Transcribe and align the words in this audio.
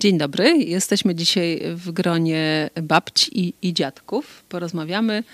Dzień 0.00 0.18
dobry. 0.18 0.56
Jesteśmy 0.56 1.14
dzisiaj 1.14 1.60
w 1.74 1.92
gronie 1.92 2.70
babci 2.82 3.40
i, 3.40 3.54
i 3.62 3.74
dziadków. 3.74 4.44
Porozmawiamy 4.48 5.24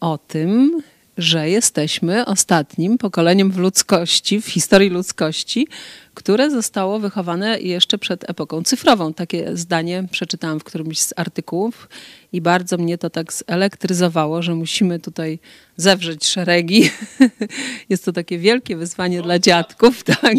o 0.00 0.18
tym, 0.18 0.82
że 1.18 1.50
jesteśmy 1.50 2.26
ostatnim 2.26 2.98
pokoleniem 2.98 3.50
w 3.50 3.58
ludzkości, 3.58 4.40
w 4.40 4.46
historii 4.46 4.90
ludzkości, 4.90 5.68
które 6.14 6.50
zostało 6.50 6.98
wychowane 6.98 7.60
jeszcze 7.60 7.98
przed 7.98 8.30
epoką 8.30 8.62
cyfrową. 8.62 9.14
Takie 9.14 9.56
zdanie 9.56 10.04
przeczytałam 10.10 10.60
w 10.60 10.64
którymś 10.64 11.00
z 11.00 11.14
artykułów 11.16 11.88
i 12.32 12.40
bardzo 12.40 12.76
mnie 12.76 12.98
to 12.98 13.10
tak 13.10 13.32
zelektryzowało, 13.32 14.42
że 14.42 14.54
musimy 14.54 14.98
tutaj 14.98 15.38
zewrzeć 15.76 16.26
szeregi. 16.26 16.90
Jest 17.88 18.04
to 18.04 18.12
takie 18.12 18.38
wielkie 18.38 18.76
wyzwanie 18.76 19.22
dla 19.22 19.38
dziadków, 19.38 20.04
tak? 20.22 20.36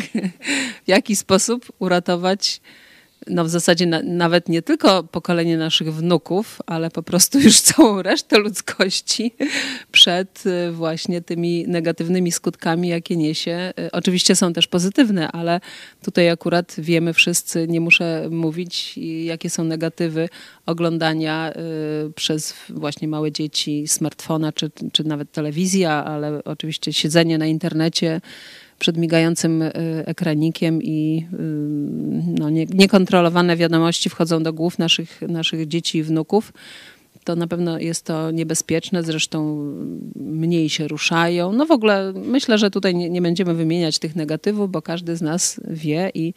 W 0.86 0.88
jaki 0.88 1.16
sposób 1.16 1.72
uratować 1.80 2.62
no 3.28 3.44
w 3.44 3.50
zasadzie 3.50 3.86
na, 3.86 4.02
nawet 4.02 4.50
nie 4.50 4.62
tylko 4.62 5.04
pokolenie 5.04 5.58
naszych 5.58 5.94
wnuków, 5.94 6.62
ale 6.66 6.92
po 6.92 7.04
prostu 7.04 7.40
już 7.40 7.60
całą 7.72 8.02
resztę 8.02 8.40
ludzkości 8.40 9.34
przed 9.92 10.44
y, 10.46 10.72
właśnie 10.72 11.22
tymi 11.22 11.68
negatywnymi 11.68 12.32
skutkami, 12.32 12.88
jakie 12.88 13.18
niesie. 13.18 13.74
Y, 13.80 13.92
oczywiście 13.92 14.36
są 14.36 14.54
też 14.54 14.68
pozytywne, 14.68 15.32
ale 15.32 15.60
tutaj 16.04 16.30
akurat 16.30 16.76
wiemy 16.78 17.14
wszyscy, 17.14 17.68
nie 17.68 17.82
muszę 17.82 18.28
mówić, 18.32 18.98
jakie 19.24 19.50
są 19.50 19.64
negatywy 19.64 20.30
oglądania 20.66 21.54
y, 22.08 22.14
przez 22.14 22.54
właśnie 22.70 23.08
małe 23.08 23.32
dzieci 23.32 23.88
smartfona 23.88 24.52
czy, 24.52 24.72
czy 24.94 25.04
nawet 25.04 25.32
telewizja, 25.32 26.06
ale 26.06 26.44
oczywiście 26.44 26.94
siedzenie 26.94 27.38
na 27.38 27.46
internecie 27.46 28.22
przed 28.82 28.98
migającym 28.98 29.62
y, 29.62 29.72
ekranikiem 30.06 30.84
i 30.84 31.28
y, 31.34 31.38
no, 32.40 32.50
nie, 32.50 32.66
niekontrolowane 32.66 33.58
wiadomości 33.58 34.10
wchodzą 34.10 34.44
do 34.44 34.54
głów 34.54 34.80
naszych, 34.80 35.22
naszych 35.22 35.68
dzieci 35.68 35.98
i 35.98 36.04
wnuków, 36.04 36.54
to 37.24 37.36
na 37.36 37.48
pewno 37.48 37.80
jest 37.80 38.06
to 38.06 38.32
niebezpieczne, 38.32 39.04
zresztą 39.04 39.58
mniej 40.16 40.70
się 40.70 40.88
ruszają. 40.88 41.54
No 41.54 41.66
w 41.66 41.72
ogóle 41.72 42.14
myślę, 42.16 42.58
że 42.58 42.72
tutaj 42.72 42.96
nie, 42.96 43.10
nie 43.10 43.22
będziemy 43.22 43.54
wymieniać 43.54 44.00
tych 44.00 44.16
negatywów, 44.16 44.72
bo 44.72 44.82
każdy 44.82 45.16
z 45.16 45.22
nas 45.22 45.62
wie 45.68 46.12
i, 46.14 46.34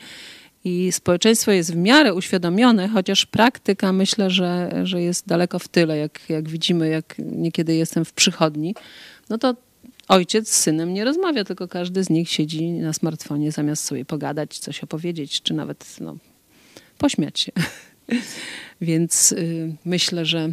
i 0.64 0.92
społeczeństwo 0.92 1.52
jest 1.52 1.72
w 1.72 1.76
miarę 1.76 2.14
uświadomione, 2.14 2.88
chociaż 2.88 3.26
praktyka 3.26 3.92
myślę, 3.92 4.30
że, 4.30 4.70
że 4.82 5.02
jest 5.02 5.26
daleko 5.26 5.58
w 5.58 5.68
tyle, 5.68 5.98
jak, 5.98 6.20
jak 6.28 6.48
widzimy, 6.48 6.88
jak 6.88 7.14
niekiedy 7.18 7.74
jestem 7.74 8.04
w 8.04 8.12
przychodni, 8.12 8.74
no 9.30 9.38
to 9.38 9.54
ojciec 10.08 10.48
z 10.48 10.56
synem 10.60 10.94
nie 10.94 11.04
rozmawia, 11.04 11.44
tylko 11.44 11.68
każdy 11.68 12.04
z 12.04 12.10
nich 12.10 12.30
siedzi 12.30 12.68
na 12.70 12.92
smartfonie 12.92 13.52
zamiast 13.52 13.84
sobie 13.84 14.04
pogadać, 14.04 14.58
coś 14.58 14.84
opowiedzieć, 14.84 15.42
czy 15.42 15.54
nawet 15.54 15.96
no, 16.00 16.16
pośmiać 16.98 17.40
się. 17.40 17.52
Więc 18.80 19.32
y, 19.32 19.74
myślę, 19.84 20.26
że 20.26 20.52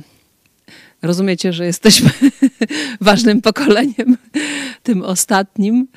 rozumiecie, 1.01 1.53
że 1.53 1.65
jesteśmy 1.65 2.09
ważnym 3.01 3.41
pokoleniem, 3.41 4.17
tym 4.83 5.03
ostatnim, 5.03 5.87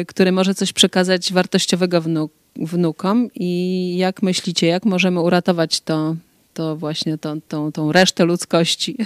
y, 0.00 0.04
które 0.06 0.32
może 0.32 0.54
coś 0.54 0.72
przekazać 0.72 1.32
wartościowego 1.32 2.00
wnuk, 2.00 2.32
wnukom. 2.56 3.30
I 3.34 3.96
jak 3.96 4.22
myślicie, 4.22 4.66
jak 4.66 4.84
możemy 4.84 5.20
uratować 5.20 5.80
to, 5.80 6.16
to 6.54 6.76
właśnie 6.76 7.18
to, 7.18 7.36
tą, 7.48 7.72
tą 7.72 7.92
resztę 7.92 8.24
ludzkości? 8.24 8.96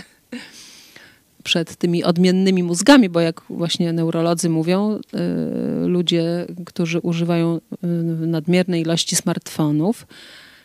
Przed 1.46 1.76
tymi 1.76 2.04
odmiennymi 2.04 2.62
mózgami, 2.62 3.08
bo 3.08 3.20
jak 3.20 3.42
właśnie 3.50 3.92
neurolodzy 3.92 4.48
mówią, 4.48 4.94
y, 4.94 5.88
ludzie, 5.88 6.46
którzy 6.66 7.00
używają 7.00 7.56
y, 7.56 7.86
nadmiernej 8.26 8.82
ilości 8.82 9.16
smartfonów, 9.16 10.06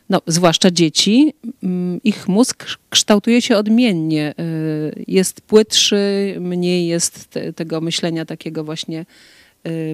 no, 0.09 0.21
zwłaszcza 0.27 0.71
dzieci, 0.71 1.33
mm, 1.63 1.99
ich 2.03 2.27
mózg 2.27 2.65
kształtuje 2.89 3.41
się 3.41 3.57
odmiennie. 3.57 4.33
Y, 4.39 5.03
jest 5.07 5.41
płytszy, 5.41 6.35
mniej 6.39 6.87
jest 6.87 7.27
te, 7.27 7.53
tego 7.53 7.81
myślenia 7.81 8.25
takiego 8.25 8.63
właśnie 8.63 9.05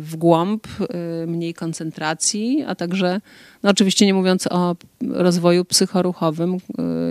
w 0.01 0.15
głąb, 0.15 0.67
mniej 1.27 1.53
koncentracji, 1.53 2.63
a 2.67 2.75
także, 2.75 3.21
no 3.63 3.69
oczywiście 3.69 4.05
nie 4.05 4.13
mówiąc 4.13 4.47
o 4.47 4.75
rozwoju 5.09 5.65
psychoruchowym 5.65 6.57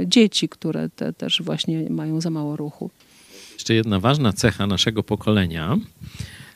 dzieci, 0.07 0.49
które 0.49 0.89
te, 0.89 1.13
też 1.13 1.43
właśnie 1.43 1.91
mają 1.91 2.21
za 2.21 2.31
mało 2.31 2.57
ruchu 2.57 2.91
jeszcze 3.67 3.75
jedna 3.75 4.01
ważna 4.01 4.33
cecha 4.33 4.67
naszego 4.67 5.03
pokolenia, 5.03 5.79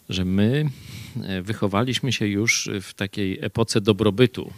że 0.09 0.25
my 0.25 0.71
e, 1.22 1.43
wychowaliśmy 1.43 2.12
się 2.12 2.26
już 2.26 2.71
w 2.82 2.94
takiej 2.94 3.38
epoce 3.41 3.81
dobrobytu. 3.81 4.53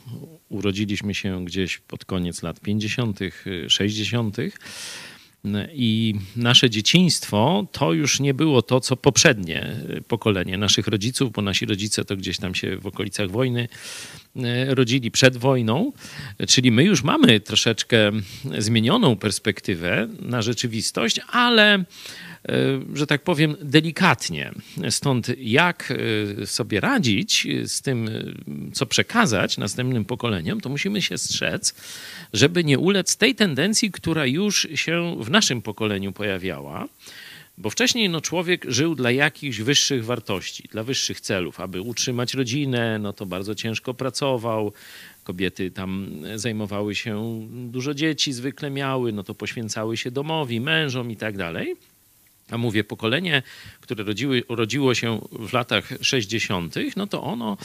Urodziliśmy 0.48 1.14
się 1.14 1.44
gdzieś 1.44 1.78
pod 1.78 2.04
koniec 2.04 2.42
lat 2.42 2.60
50., 2.60 3.18
60. 3.68 4.36
I 5.72 6.14
nasze 6.36 6.70
dzieciństwo 6.70 7.66
to 7.72 7.92
już 7.92 8.20
nie 8.20 8.34
było 8.34 8.62
to, 8.62 8.80
co 8.80 8.96
poprzednie 8.96 9.76
pokolenie 10.08 10.58
naszych 10.58 10.86
rodziców, 10.86 11.32
bo 11.32 11.42
nasi 11.42 11.66
rodzice 11.66 12.04
to 12.04 12.16
gdzieś 12.16 12.38
tam 12.38 12.54
się 12.54 12.76
w 12.76 12.86
okolicach 12.86 13.30
wojny 13.30 13.68
e, 14.36 14.74
rodzili 14.74 15.10
przed 15.10 15.36
wojną. 15.36 15.92
Czyli 16.48 16.70
my 16.70 16.84
już 16.84 17.02
mamy 17.02 17.40
troszeczkę 17.40 18.10
zmienioną 18.58 19.16
perspektywę 19.16 20.08
na 20.20 20.42
rzeczywistość, 20.42 21.20
ale 21.30 21.84
E, 22.41 22.41
że 22.94 23.06
tak 23.06 23.22
powiem, 23.22 23.56
delikatnie. 23.60 24.52
Stąd 24.90 25.26
jak 25.38 25.92
e, 26.42 26.46
sobie 26.46 26.80
radzić 26.80 27.46
z 27.64 27.82
tym, 27.82 28.08
e, 28.08 28.12
co 28.72 28.86
przekazać 28.86 29.58
następnym 29.58 30.04
pokoleniom, 30.04 30.60
to 30.60 30.68
musimy 30.68 31.02
się 31.02 31.18
strzec, 31.18 31.74
żeby 32.32 32.64
nie 32.64 32.78
ulec 32.78 33.16
tej 33.16 33.34
tendencji, 33.34 33.90
która 33.90 34.26
już 34.26 34.68
się 34.74 35.16
w 35.20 35.30
naszym 35.30 35.62
pokoleniu 35.62 36.12
pojawiała. 36.12 36.88
Bo 37.58 37.70
wcześniej 37.70 38.08
no, 38.08 38.20
człowiek 38.20 38.64
żył 38.68 38.94
dla 38.94 39.10
jakichś 39.10 39.60
wyższych 39.60 40.04
wartości, 40.04 40.68
dla 40.70 40.82
wyższych 40.82 41.20
celów. 41.20 41.60
Aby 41.60 41.80
utrzymać 41.80 42.34
rodzinę, 42.34 42.98
no 42.98 43.12
to 43.12 43.26
bardzo 43.26 43.54
ciężko 43.54 43.94
pracował. 43.94 44.72
Kobiety 45.24 45.70
tam 45.70 46.10
zajmowały 46.36 46.94
się, 46.94 47.40
dużo 47.50 47.94
dzieci 47.94 48.32
zwykle 48.32 48.70
miały, 48.70 49.12
no 49.12 49.22
to 49.22 49.34
poświęcały 49.34 49.96
się 49.96 50.10
domowi, 50.10 50.60
mężom 50.60 51.10
i 51.10 51.16
tak 51.16 51.36
dalej 51.36 51.76
a 52.50 52.58
mówię 52.58 52.84
pokolenie, 52.84 53.42
które 53.80 54.04
rodziły, 54.04 54.42
urodziło 54.48 54.94
się 54.94 55.20
w 55.32 55.52
latach 55.52 55.88
60., 56.00 56.74
no 56.96 57.06
to 57.06 57.22
ono 57.22 57.56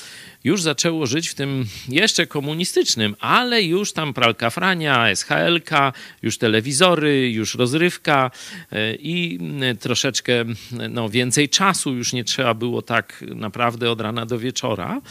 już 0.43 0.61
zaczęło 0.61 1.05
żyć 1.05 1.29
w 1.29 1.35
tym 1.35 1.65
jeszcze 1.89 2.27
komunistycznym, 2.27 3.15
ale 3.19 3.63
już 3.63 3.93
tam 3.93 4.13
pralka 4.13 4.49
frania, 4.49 5.15
SHLK, 5.15 5.93
już 6.21 6.37
telewizory, 6.37 7.31
już 7.31 7.55
rozrywka 7.55 8.31
e, 8.71 8.95
i 8.95 9.39
troszeczkę 9.79 10.45
no, 10.89 11.09
więcej 11.09 11.49
czasu, 11.49 11.93
już 11.93 12.13
nie 12.13 12.23
trzeba 12.23 12.53
było 12.53 12.81
tak 12.81 13.23
naprawdę 13.35 13.91
od 13.91 14.01
rana 14.01 14.25
do 14.25 14.39
wieczora. 14.39 15.01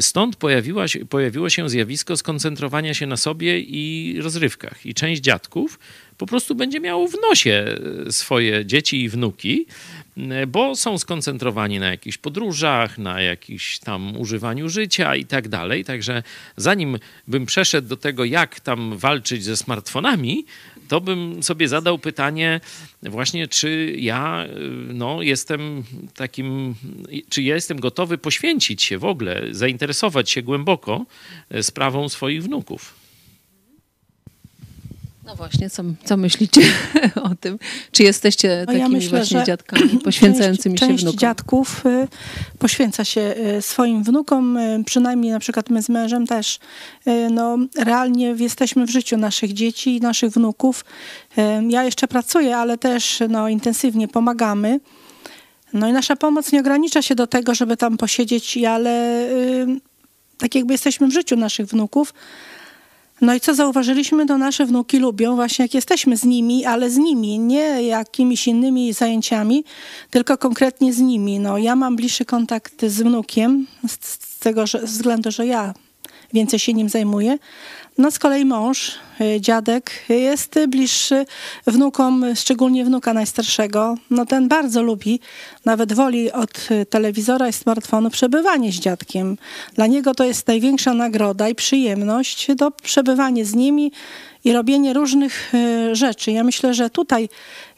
Stąd 0.00 0.36
pojawiła 0.36 0.88
się, 0.88 1.06
pojawiło 1.06 1.50
się 1.50 1.68
zjawisko 1.68 2.16
skoncentrowania 2.16 2.94
się 2.94 3.06
na 3.06 3.16
sobie 3.16 3.60
i 3.60 4.14
rozrywkach. 4.22 4.86
I 4.86 4.94
część 4.94 5.22
dziadków 5.22 5.78
po 6.18 6.26
prostu 6.26 6.54
będzie 6.54 6.80
miało 6.80 7.08
w 7.08 7.14
nosie 7.30 7.76
e, 8.06 8.12
swoje 8.12 8.66
dzieci 8.66 9.02
i 9.02 9.08
wnuki, 9.08 9.66
bo 10.48 10.76
są 10.76 10.98
skoncentrowani 10.98 11.78
na 11.78 11.90
jakichś 11.90 12.18
podróżach, 12.18 12.98
na 12.98 13.20
jakimś 13.20 13.78
tam 13.78 14.16
używaniu 14.16 14.68
życia 14.68 15.16
i 15.16 15.24
tak 15.24 15.48
dalej. 15.48 15.84
Także 15.84 16.22
zanim 16.56 16.98
bym 17.28 17.46
przeszedł 17.46 17.88
do 17.88 17.96
tego, 17.96 18.24
jak 18.24 18.60
tam 18.60 18.98
walczyć 18.98 19.44
ze 19.44 19.56
smartfonami, 19.56 20.44
to 20.88 21.00
bym 21.00 21.42
sobie 21.42 21.68
zadał 21.68 21.98
pytanie 21.98 22.60
właśnie, 23.02 23.48
czy 23.48 23.94
ja 23.98 24.46
no, 24.94 25.22
jestem 25.22 25.84
takim, 26.14 26.74
czy 27.28 27.42
ja 27.42 27.54
jestem 27.54 27.80
gotowy 27.80 28.18
poświęcić 28.18 28.82
się 28.82 28.98
w 28.98 29.04
ogóle, 29.04 29.42
zainteresować 29.50 30.30
się 30.30 30.42
głęboko 30.42 31.06
e, 31.50 31.62
sprawą 31.62 32.08
swoich 32.08 32.42
wnuków. 32.42 32.97
No 35.28 35.34
właśnie, 35.34 35.70
co, 35.70 35.82
co 36.04 36.16
myślicie 36.16 36.60
o 37.30 37.30
tym? 37.40 37.58
Czy 37.92 38.02
jesteście 38.02 38.56
no 38.60 38.66
takimi 38.66 38.80
ja 38.80 38.88
myślę, 38.88 39.18
właśnie 39.18 39.44
dziadkami 39.44 39.98
poświęcającymi 40.04 40.78
część, 40.78 40.90
się 40.90 40.96
wnukom? 40.96 41.12
Część 41.12 41.20
dziadków 41.20 41.86
y, 41.86 42.08
poświęca 42.58 43.04
się 43.04 43.34
y, 43.58 43.62
swoim 43.62 44.04
wnukom, 44.04 44.56
y, 44.56 44.84
przynajmniej 44.84 45.32
na 45.32 45.38
przykład 45.38 45.70
my 45.70 45.82
z 45.82 45.88
mężem 45.88 46.26
też. 46.26 46.58
No, 47.30 47.58
realnie 47.76 48.34
jesteśmy 48.38 48.86
w 48.86 48.90
życiu 48.90 49.16
naszych 49.16 49.52
dzieci 49.52 49.96
i 49.96 50.00
naszych 50.00 50.30
wnuków. 50.30 50.84
Ja 51.68 51.84
jeszcze 51.84 52.08
pracuję, 52.08 52.56
ale 52.56 52.78
też 52.78 53.22
no, 53.28 53.48
intensywnie 53.48 54.08
pomagamy. 54.08 54.80
No 55.72 55.88
i 55.88 55.92
nasza 55.92 56.16
pomoc 56.16 56.52
nie 56.52 56.60
ogranicza 56.60 57.02
się 57.02 57.14
do 57.14 57.26
tego, 57.26 57.54
żeby 57.54 57.76
tam 57.76 57.96
posiedzieć, 57.96 58.58
ale 58.58 59.26
tak 60.38 60.54
jakby 60.54 60.74
jesteśmy 60.74 61.06
w 61.06 61.12
życiu 61.12 61.36
naszych 61.36 61.66
wnuków, 61.66 62.14
no 63.20 63.34
i 63.34 63.40
co 63.40 63.54
zauważyliśmy, 63.54 64.26
to 64.26 64.38
nasze 64.38 64.66
wnuki 64.66 64.98
lubią 64.98 65.36
właśnie 65.36 65.64
jak 65.64 65.74
jesteśmy 65.74 66.16
z 66.16 66.24
nimi, 66.24 66.64
ale 66.64 66.90
z 66.90 66.96
nimi, 66.96 67.38
nie 67.38 67.82
jakimiś 67.82 68.46
innymi 68.46 68.92
zajęciami, 68.92 69.64
tylko 70.10 70.38
konkretnie 70.38 70.92
z 70.92 70.98
nimi. 70.98 71.40
No 71.40 71.58
ja 71.58 71.76
mam 71.76 71.96
bliższy 71.96 72.24
kontakt 72.24 72.86
z 72.86 73.02
wnukiem 73.02 73.66
z 74.00 74.38
tego 74.38 74.66
że, 74.66 74.78
względu, 74.78 75.30
że 75.30 75.46
ja 75.46 75.74
więcej 76.32 76.58
się 76.58 76.74
nim 76.74 76.88
zajmuję. 76.88 77.38
No 77.98 78.10
z 78.10 78.18
kolei 78.18 78.44
mąż, 78.44 78.94
y, 79.20 79.40
dziadek 79.40 79.90
jest 80.08 80.58
bliższy 80.68 81.26
wnukom, 81.66 82.24
szczególnie 82.34 82.84
wnuka 82.84 83.14
najstarszego. 83.14 83.94
No 84.10 84.26
ten 84.26 84.48
bardzo 84.48 84.82
lubi, 84.82 85.20
nawet 85.64 85.92
woli 85.92 86.32
od 86.32 86.68
telewizora 86.90 87.48
i 87.48 87.52
smartfonu 87.52 88.10
przebywanie 88.10 88.72
z 88.72 88.74
dziadkiem. 88.74 89.36
Dla 89.74 89.86
niego 89.86 90.14
to 90.14 90.24
jest 90.24 90.48
największa 90.48 90.94
nagroda 90.94 91.48
i 91.48 91.54
przyjemność 91.54 92.54
do 92.54 92.70
przebywania 92.70 93.44
z 93.44 93.54
nimi 93.54 93.92
i 94.44 94.52
robienie 94.52 94.92
różnych 94.92 95.54
y, 95.54 95.96
rzeczy. 95.96 96.32
Ja 96.32 96.44
myślę, 96.44 96.74
że 96.74 96.90
tutaj 96.90 97.28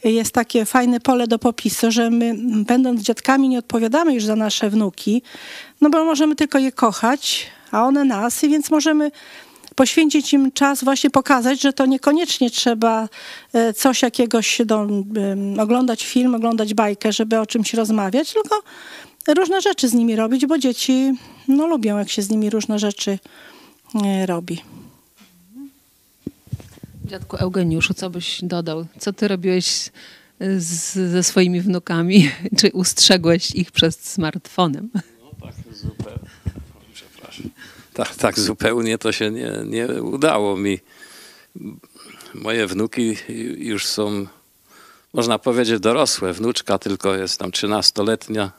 jest 0.03 0.31
takie 0.31 0.65
fajne 0.65 0.99
pole 0.99 1.27
do 1.27 1.39
popisu, 1.39 1.91
że 1.91 2.09
my 2.09 2.35
będąc 2.67 3.01
dziadkami 3.01 3.49
nie 3.49 3.59
odpowiadamy 3.59 4.13
już 4.13 4.25
za 4.25 4.35
nasze 4.35 4.69
wnuki, 4.69 5.21
no 5.81 5.89
bo 5.89 6.05
możemy 6.05 6.35
tylko 6.35 6.59
je 6.59 6.71
kochać, 6.71 7.47
a 7.71 7.83
one 7.83 8.05
nas, 8.05 8.43
i 8.43 8.49
więc 8.49 8.71
możemy 8.71 9.11
poświęcić 9.81 10.33
im 10.33 10.51
czas, 10.51 10.83
właśnie 10.83 11.09
pokazać, 11.09 11.61
że 11.61 11.73
to 11.73 11.85
niekoniecznie 11.85 12.49
trzeba 12.49 13.09
e, 13.53 13.73
coś 13.73 14.01
jakiegoś, 14.01 14.61
do, 14.65 14.87
oglądać 15.59 16.05
film, 16.05 16.35
oglądać 16.35 16.73
bajkę, 16.73 17.11
żeby 17.11 17.39
o 17.39 17.45
czymś 17.45 17.73
rozmawiać, 17.73 18.33
tylko 18.33 18.63
różne 19.27 19.61
rzeczy 19.61 19.89
z 19.89 19.93
nimi 19.93 20.15
robić, 20.15 20.45
bo 20.45 20.57
dzieci 20.57 21.13
no, 21.47 21.67
lubią, 21.67 21.97
jak 21.97 22.09
się 22.09 22.21
z 22.21 22.29
nimi 22.29 22.49
różne 22.49 22.79
rzeczy 22.79 23.19
e, 24.05 24.25
robi. 24.25 24.61
Dziadku 27.05 27.37
Eugeniuszu, 27.37 27.93
co 27.93 28.09
byś 28.09 28.39
dodał? 28.43 28.85
Co 28.99 29.13
ty 29.13 29.27
robiłeś 29.27 29.89
z, 30.57 30.93
ze 30.93 31.23
swoimi 31.23 31.61
wnukami? 31.61 32.29
Czy 32.59 32.71
ustrzegłeś 32.73 33.51
ich 33.55 33.71
przed 33.71 33.95
smartfonem? 33.95 34.89
No 34.93 35.01
tak, 35.41 35.75
zupełnie. 35.75 36.40
Tak, 37.93 38.15
tak 38.15 38.39
zupełnie 38.39 38.97
to 38.97 39.11
się 39.11 39.31
nie, 39.31 39.51
nie 39.65 39.87
udało 39.87 40.57
mi. 40.57 40.79
Moje 42.33 42.67
wnuki 42.67 43.17
już 43.57 43.85
są, 43.85 44.27
można 45.13 45.39
powiedzieć, 45.39 45.79
dorosłe. 45.79 46.33
Wnuczka 46.33 46.77
tylko 46.77 47.15
jest 47.15 47.39
tam 47.39 47.51
13-letnia. 47.51 48.51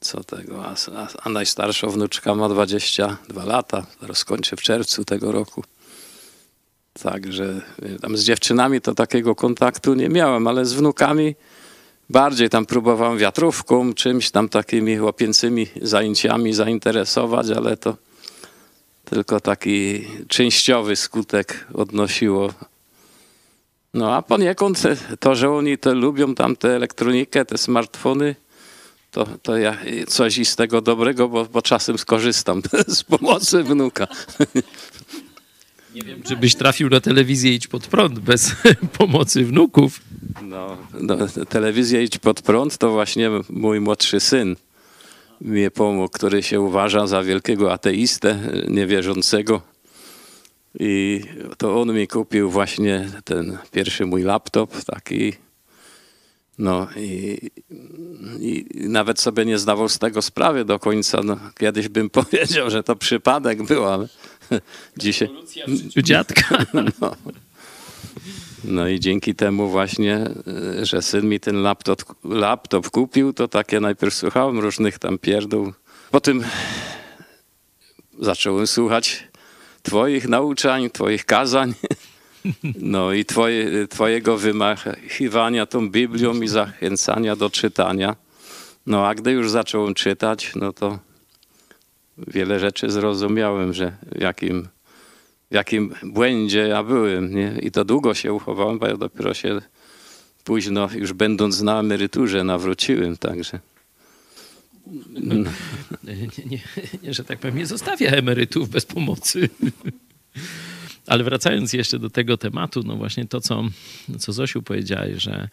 Co 0.00 0.24
tego, 0.24 0.64
a, 0.66 0.74
a 1.22 1.28
najstarsza 1.28 1.86
wnuczka 1.86 2.34
ma 2.34 2.48
22 2.48 3.44
lata. 3.44 3.86
Rozkończę 4.02 4.56
w 4.56 4.62
czerwcu 4.62 5.04
tego 5.04 5.32
roku. 5.32 5.64
Także 7.02 7.60
tam 8.02 8.16
z 8.16 8.24
dziewczynami 8.24 8.80
to 8.80 8.94
takiego 8.94 9.34
kontaktu 9.34 9.94
nie 9.94 10.08
miałem, 10.08 10.46
ale 10.46 10.64
z 10.64 10.72
wnukami 10.72 11.34
bardziej 12.10 12.50
tam 12.50 12.66
próbowałem 12.66 13.18
wiatrówką, 13.18 13.94
czymś 13.94 14.30
tam 14.30 14.48
takimi 14.48 14.96
chłopięcymi 14.96 15.66
zajęciami 15.82 16.52
zainteresować, 16.52 17.50
ale 17.50 17.76
to 17.76 17.96
tylko 19.10 19.40
taki 19.40 20.04
częściowy 20.28 20.96
skutek 20.96 21.66
odnosiło. 21.74 22.52
No 23.94 24.14
a 24.14 24.22
poniekąd 24.22 24.82
to, 25.20 25.34
że 25.34 25.50
oni 25.50 25.78
to 25.78 25.94
lubią 25.94 26.34
tam 26.34 26.56
tę 26.56 26.68
elektronikę, 26.76 27.44
te 27.44 27.58
smartfony, 27.58 28.34
to, 29.10 29.26
to 29.42 29.56
ja 29.56 29.78
coś 30.08 30.48
z 30.48 30.56
tego 30.56 30.80
dobrego, 30.80 31.28
bo, 31.28 31.44
bo 31.44 31.62
czasem 31.62 31.98
skorzystam 31.98 32.62
z 32.98 33.04
pomocy 33.04 33.62
wnuka. 33.62 34.06
Nie 35.94 36.02
wiem, 36.02 36.22
czy 36.22 36.36
byś 36.36 36.54
trafił 36.54 36.88
na 36.88 37.00
telewizję 37.00 37.54
Idź 37.54 37.66
Pod 37.66 37.86
Prąd 37.86 38.18
bez 38.18 38.52
pomocy 38.98 39.44
wnuków. 39.44 40.00
No, 40.42 40.76
no, 41.00 41.16
telewizja 41.48 42.00
Idź 42.00 42.18
Pod 42.18 42.42
Prąd 42.42 42.78
to 42.78 42.90
właśnie 42.90 43.30
mój 43.48 43.80
młodszy 43.80 44.20
syn 44.20 44.56
mi 45.40 45.70
pomógł, 45.70 46.08
który 46.08 46.42
się 46.42 46.60
uważa 46.60 47.06
za 47.06 47.22
wielkiego 47.22 47.72
ateistę, 47.72 48.38
niewierzącego. 48.68 49.62
I 50.80 51.20
to 51.58 51.80
on 51.80 51.94
mi 51.94 52.08
kupił 52.08 52.50
właśnie 52.50 53.08
ten 53.24 53.58
pierwszy 53.72 54.06
mój 54.06 54.22
laptop, 54.22 54.84
taki. 54.84 55.32
No 56.58 56.88
i, 56.96 57.38
i 58.40 58.66
nawet 58.74 59.20
sobie 59.20 59.44
nie 59.44 59.58
zdawał 59.58 59.88
z 59.88 59.98
tego 59.98 60.22
sprawy 60.22 60.64
do 60.64 60.78
końca. 60.78 61.20
No, 61.24 61.36
kiedyś 61.58 61.88
bym 61.88 62.10
powiedział, 62.20 62.70
że 62.70 62.82
to 62.82 62.96
przypadek 62.96 63.62
był, 63.62 63.86
ale 63.86 64.08
Dzisiaj. 64.96 65.28
dziadka. 65.96 66.64
No. 67.00 67.16
No. 68.64 68.88
i 68.88 69.00
dzięki 69.00 69.34
temu 69.34 69.68
właśnie, 69.68 70.26
y, 70.80 70.86
że 70.86 71.02
syn 71.02 71.28
mi 71.28 71.40
ten 71.40 71.62
laptop, 71.62 72.04
laptop 72.24 72.90
kupił, 72.90 73.32
to 73.32 73.48
takie 73.48 73.80
najpierw 73.80 74.14
słuchałem 74.14 74.58
różnych 74.58 74.98
tam 74.98 75.18
pierdół. 75.18 75.72
Potem 76.10 76.44
zacząłem 78.18 78.66
słuchać 78.66 79.28
twoich 79.82 80.28
nauczań, 80.28 80.90
twoich 80.90 81.24
kazań. 81.24 81.74
No 82.80 83.12
i 83.12 83.24
twoje, 83.24 83.88
twojego 83.88 84.36
wymachiwania 84.36 85.66
tą 85.66 85.90
Biblią 85.90 86.40
i 86.40 86.48
zachęcania 86.48 87.36
do 87.36 87.50
czytania. 87.50 88.16
No 88.86 89.06
a 89.06 89.14
gdy 89.14 89.30
już 89.30 89.50
zacząłem 89.50 89.94
czytać, 89.94 90.52
no 90.56 90.72
to 90.72 90.98
wiele 92.18 92.60
rzeczy 92.60 92.90
zrozumiałem, 92.90 93.72
że 93.72 93.96
jakim, 94.18 94.68
jakim 95.50 95.94
błędzie 96.02 96.58
ja 96.58 96.82
byłem. 96.82 97.34
Nie? 97.34 97.56
I 97.62 97.70
to 97.70 97.84
długo 97.84 98.14
się 98.14 98.32
uchowałem, 98.32 98.78
bo 98.78 98.86
ja 98.86 98.96
dopiero 98.96 99.34
się 99.34 99.60
późno, 100.44 100.88
już 100.94 101.12
będąc 101.12 101.60
na 101.60 101.80
emeryturze, 101.80 102.44
nawróciłem. 102.44 103.16
Także. 103.16 103.60
Nie, 106.04 106.14
nie, 106.46 106.60
nie, 107.02 107.14
że 107.14 107.24
tak 107.24 107.38
powiem, 107.38 107.56
nie 107.56 107.66
zostawia 107.66 108.10
emerytów 108.10 108.68
bez 108.68 108.86
pomocy. 108.86 109.48
Ale 111.06 111.24
wracając 111.24 111.72
jeszcze 111.72 111.98
do 111.98 112.10
tego 112.10 112.36
tematu, 112.36 112.82
no 112.82 112.96
właśnie 112.96 113.26
to, 113.26 113.40
co, 113.40 113.64
co 114.18 114.32
Zosiu 114.32 114.62
powiedziałeś, 114.62 115.22
że 115.22 115.48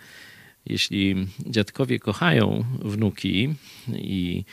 jeśli 0.69 1.15
dziadkowie 1.45 1.99
kochają 1.99 2.63
wnuki 2.81 3.53
i 3.93 4.43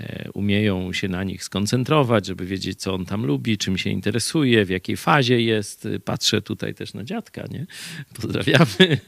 E, 0.00 0.30
umieją 0.32 0.92
się 0.92 1.08
na 1.08 1.24
nich 1.24 1.44
skoncentrować, 1.44 2.26
żeby 2.26 2.46
wiedzieć, 2.46 2.80
co 2.80 2.94
on 2.94 3.06
tam 3.06 3.26
lubi, 3.26 3.58
czym 3.58 3.78
się 3.78 3.90
interesuje, 3.90 4.64
w 4.64 4.70
jakiej 4.70 4.96
fazie 4.96 5.40
jest. 5.40 5.88
Patrzę 6.04 6.42
tutaj 6.42 6.74
też 6.74 6.94
na 6.94 7.04
dziadka, 7.04 7.44
nie? 7.50 7.66
Pozdrawiamy. 8.14 8.66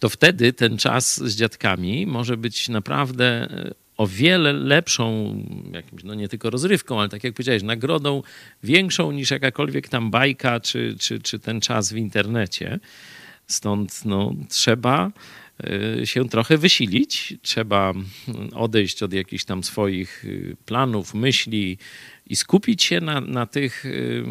To 0.00 0.08
wtedy 0.08 0.52
ten 0.52 0.78
czas 0.78 1.16
z 1.24 1.36
dziadkami 1.36 2.06
może 2.06 2.36
być 2.36 2.68
naprawdę 2.68 3.24
e, 3.26 3.74
o 3.96 4.06
wiele 4.06 4.52
lepszą, 4.52 5.36
jakimś, 5.72 6.04
no 6.04 6.14
nie 6.14 6.28
tylko 6.28 6.50
rozrywką, 6.50 7.00
ale 7.00 7.08
tak 7.08 7.24
jak 7.24 7.34
powiedziałeś, 7.34 7.62
nagrodą 7.62 8.22
większą 8.62 9.12
niż 9.12 9.30
jakakolwiek 9.30 9.88
tam 9.88 10.10
bajka, 10.10 10.60
czy, 10.60 10.96
czy, 10.98 11.20
czy 11.20 11.38
ten 11.38 11.60
czas 11.60 11.92
w 11.92 11.96
internecie. 11.96 12.78
Stąd 13.50 14.04
no, 14.04 14.34
trzeba 14.48 15.10
Y, 16.00 16.06
się 16.06 16.28
trochę 16.28 16.58
wysilić. 16.58 17.34
Trzeba 17.42 17.92
odejść 18.54 19.02
od 19.02 19.12
jakichś 19.12 19.44
tam 19.44 19.64
swoich 19.64 20.24
y, 20.24 20.56
planów, 20.66 21.14
myśli 21.14 21.78
i 22.26 22.36
skupić 22.36 22.82
się 22.82 23.00
na, 23.00 23.20
na 23.20 23.46
tych 23.46 23.86
y, 23.86 24.24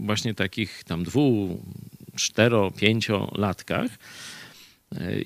właśnie 0.00 0.34
takich 0.34 0.84
tam 0.84 1.04
dwu, 1.04 1.60
cztero, 2.16 2.70
pięciolatkach. 2.70 3.90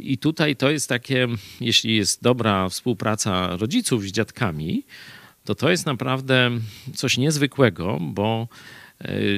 I 0.01 0.19
tutaj 0.19 0.57
to 0.57 0.71
jest 0.71 0.89
takie, 0.89 1.29
jeśli 1.61 1.97
jest 1.97 2.23
dobra 2.23 2.69
współpraca 2.69 3.57
rodziców 3.57 4.05
z 4.05 4.13
dziadkami, 4.13 4.85
to 5.45 5.55
to 5.55 5.71
jest 5.71 5.87
naprawdę 5.87 6.51
coś 6.95 7.17
niezwykłego, 7.17 7.99
bo 8.01 8.49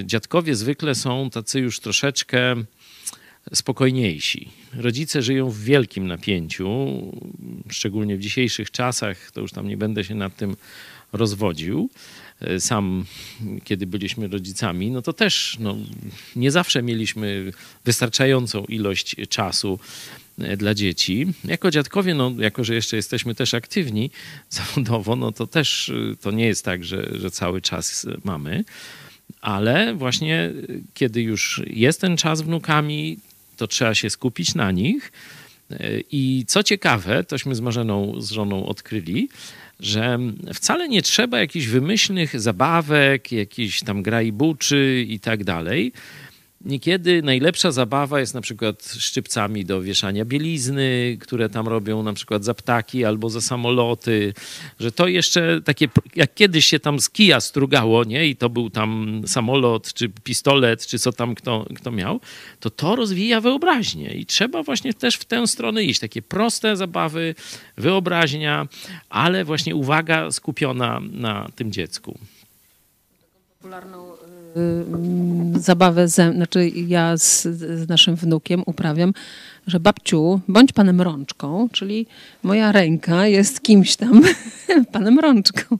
dziadkowie 0.04 0.54
zwykle 0.54 0.94
są 0.94 1.30
tacy 1.30 1.60
już 1.60 1.80
troszeczkę 1.80 2.56
spokojniejsi. 3.54 4.48
Rodzice 4.74 5.22
żyją 5.22 5.50
w 5.50 5.60
wielkim 5.60 6.06
napięciu, 6.06 6.68
szczególnie 7.68 8.16
w 8.16 8.20
dzisiejszych 8.20 8.70
czasach, 8.70 9.30
to 9.30 9.40
już 9.40 9.52
tam 9.52 9.68
nie 9.68 9.76
będę 9.76 10.04
się 10.04 10.14
nad 10.14 10.36
tym 10.36 10.56
rozwodził. 11.12 11.90
Sam, 12.58 13.04
kiedy 13.64 13.86
byliśmy 13.86 14.28
rodzicami, 14.28 14.90
no 14.90 15.02
to 15.02 15.12
też 15.12 15.56
no, 15.60 15.76
nie 16.36 16.50
zawsze 16.50 16.82
mieliśmy 16.82 17.52
wystarczającą 17.84 18.64
ilość 18.64 19.16
czasu 19.28 19.78
e, 20.38 20.56
dla 20.56 20.74
dzieci. 20.74 21.26
Jako 21.44 21.70
dziadkowie, 21.70 22.14
no, 22.14 22.32
jako 22.38 22.64
że 22.64 22.74
jeszcze 22.74 22.96
jesteśmy 22.96 23.34
też 23.34 23.54
aktywni 23.54 24.10
zawodowo, 24.50 25.16
no 25.16 25.32
to 25.32 25.46
też 25.46 25.88
e, 25.88 26.16
to 26.16 26.30
nie 26.30 26.46
jest 26.46 26.64
tak, 26.64 26.84
że, 26.84 27.08
że 27.18 27.30
cały 27.30 27.60
czas 27.60 28.06
mamy. 28.24 28.64
Ale 29.40 29.94
właśnie 29.94 30.36
e, 30.36 30.52
kiedy 30.94 31.22
już 31.22 31.62
jest 31.66 32.00
ten 32.00 32.16
czas 32.16 32.42
wnukami, 32.42 33.18
to 33.60 33.66
trzeba 33.66 33.94
się 33.94 34.10
skupić 34.10 34.54
na 34.54 34.70
nich. 34.70 35.12
I 36.10 36.44
co 36.46 36.62
ciekawe, 36.62 37.24
tośmy 37.24 37.54
z 37.54 37.60
Marzeną, 37.60 38.20
z 38.20 38.30
żoną 38.30 38.66
odkryli, 38.66 39.28
że 39.80 40.18
wcale 40.54 40.88
nie 40.88 41.02
trzeba 41.02 41.38
jakichś 41.38 41.66
wymyślnych 41.66 42.40
zabawek, 42.40 43.32
jakichś 43.32 43.82
tam 43.82 44.02
grajbuczy 44.02 45.06
i 45.08 45.20
tak 45.20 45.44
dalej. 45.44 45.92
Niekiedy 46.64 47.22
najlepsza 47.22 47.72
zabawa 47.72 48.20
jest 48.20 48.34
na 48.34 48.40
przykład 48.40 48.94
szczypcami 48.98 49.64
do 49.64 49.82
wieszania 49.82 50.24
bielizny, 50.24 51.18
które 51.20 51.48
tam 51.48 51.68
robią 51.68 52.02
na 52.02 52.12
przykład 52.12 52.44
za 52.44 52.54
ptaki 52.54 53.04
albo 53.04 53.30
za 53.30 53.40
samoloty, 53.40 54.34
że 54.80 54.92
to 54.92 55.08
jeszcze 55.08 55.60
takie, 55.64 55.88
jak 56.16 56.34
kiedyś 56.34 56.66
się 56.66 56.80
tam 56.80 57.00
z 57.00 57.10
kija 57.10 57.40
strugało, 57.40 58.04
nie? 58.04 58.26
I 58.26 58.36
to 58.36 58.48
był 58.48 58.70
tam 58.70 59.22
samolot, 59.26 59.92
czy 59.94 60.08
pistolet, 60.08 60.86
czy 60.86 60.98
co 60.98 61.12
tam 61.12 61.34
kto, 61.34 61.66
kto 61.76 61.90
miał, 61.90 62.20
to 62.60 62.70
to 62.70 62.96
rozwija 62.96 63.40
wyobraźnię 63.40 64.14
i 64.14 64.26
trzeba 64.26 64.62
właśnie 64.62 64.94
też 64.94 65.14
w 65.14 65.24
tę 65.24 65.46
stronę 65.46 65.84
iść. 65.84 66.00
Takie 66.00 66.22
proste 66.22 66.76
zabawy, 66.76 67.34
wyobraźnia, 67.76 68.68
ale 69.08 69.44
właśnie 69.44 69.74
uwaga 69.74 70.30
skupiona 70.30 71.00
na 71.12 71.48
tym 71.56 71.72
dziecku. 71.72 72.18
Popularną 73.58 74.14
y, 74.14 74.29
zabawę, 75.58 76.08
ze, 76.08 76.32
znaczy 76.32 76.68
ja 76.68 77.16
z, 77.16 77.42
z 77.42 77.88
naszym 77.88 78.16
wnukiem 78.16 78.62
uprawiam, 78.66 79.12
że 79.66 79.80
babciu, 79.80 80.40
bądź 80.48 80.72
panem 80.72 81.00
rączką, 81.00 81.68
czyli 81.72 82.06
moja 82.42 82.72
ręka 82.72 83.26
jest 83.26 83.62
kimś 83.62 83.96
tam 83.96 84.22
panem 84.92 85.18
rączką. 85.18 85.78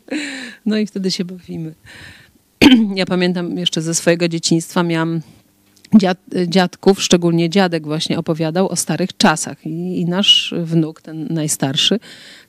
No 0.67 0.79
i 0.79 0.87
wtedy 0.87 1.11
się 1.11 1.25
bawimy. 1.25 1.75
ja 2.95 3.07
pamiętam 3.07 3.59
jeszcze 3.59 3.83
ze 3.83 3.95
swojego 3.95 4.29
dzieciństwa 4.29 4.83
miałam 4.83 5.21
dziad, 5.95 6.19
dziadków, 6.47 7.03
szczególnie 7.03 7.51
dziadek 7.51 7.85
właśnie 7.85 8.19
opowiadał 8.19 8.69
o 8.69 8.77
starych 8.77 9.17
czasach 9.17 9.67
I, 9.67 10.01
i 10.01 10.05
nasz 10.05 10.55
wnuk, 10.63 11.03
ten 11.03 11.27
najstarszy, 11.31 12.01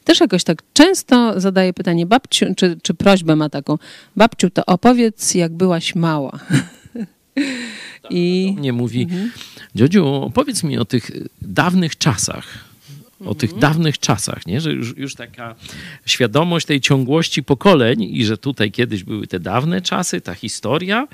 też 0.03 0.19
jakoś 0.19 0.43
tak 0.43 0.61
często 0.73 1.39
zadaje 1.39 1.73
pytanie 1.73 2.05
babciu, 2.05 2.45
czy, 2.57 2.77
czy 2.81 2.93
prośbę 2.93 3.35
ma 3.35 3.49
taką, 3.49 3.77
babciu, 4.15 4.49
to 4.49 4.65
opowiedz 4.65 5.35
jak 5.35 5.51
byłaś 5.51 5.95
mała. 5.95 6.39
I 8.09 8.55
mnie 8.57 8.73
mówi, 8.73 9.01
mhm. 9.01 9.31
Dziodziu, 9.75 10.05
opowiedz 10.07 10.63
mi 10.63 10.77
o 10.77 10.85
tych 10.85 11.11
dawnych 11.41 11.97
czasach, 11.97 12.45
o 13.25 13.35
tych 13.35 13.53
mhm. 13.53 13.61
dawnych 13.61 13.99
czasach, 13.99 14.45
nie? 14.45 14.61
że 14.61 14.73
już, 14.73 14.97
już 14.97 15.15
taka 15.15 15.55
świadomość 16.05 16.65
tej 16.65 16.81
ciągłości 16.81 17.43
pokoleń 17.43 18.03
i 18.03 18.25
że 18.25 18.37
tutaj 18.37 18.71
kiedyś 18.71 19.03
były 19.03 19.27
te 19.27 19.39
dawne 19.39 19.81
czasy, 19.81 20.21
ta 20.21 20.33
historia, 20.33 21.07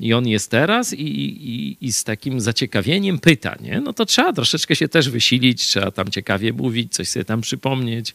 i 0.00 0.14
on 0.14 0.28
jest 0.28 0.50
teraz 0.50 0.92
i, 0.92 1.02
i, 1.02 1.76
i, 1.80 1.92
z 1.92 2.04
takim 2.04 2.40
zaciekawieniem 2.40 3.18
pyta, 3.18 3.56
nie? 3.60 3.80
no 3.80 3.92
to 3.92 4.06
trzeba 4.06 4.32
troszeczkę 4.32 4.76
się 4.76 4.88
też 4.88 5.10
wysilić, 5.10 5.62
trzeba 5.66 5.90
tam 5.90 6.10
ciekawie 6.10 6.52
mówić, 6.52 6.92
coś 6.94 7.08
sobie 7.08 7.24
tam 7.24 7.40
przypomnieć, 7.40 8.14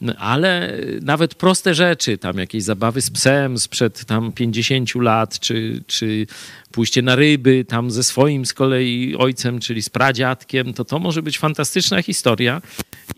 no, 0.00 0.14
ale 0.16 0.78
nawet 1.02 1.34
proste 1.34 1.74
rzeczy, 1.74 2.18
tam 2.18 2.38
jakieś 2.38 2.62
zabawy 2.62 3.00
z 3.00 3.10
psem 3.10 3.58
sprzed 3.58 4.04
tam 4.04 4.32
50 4.32 4.94
lat, 4.94 5.40
czy, 5.40 5.82
czy 5.86 6.26
pójście 6.72 7.02
na 7.02 7.16
ryby 7.16 7.64
tam 7.68 7.90
ze 7.90 8.02
swoim 8.02 8.46
z 8.46 8.54
kolei 8.54 9.16
ojcem, 9.18 9.60
czyli 9.60 9.82
z 9.82 9.88
pradziadkiem, 9.90 10.74
to 10.74 10.84
to 10.84 10.98
może 10.98 11.22
być 11.22 11.38
fantastyczna 11.38 12.02
historia 12.02 12.62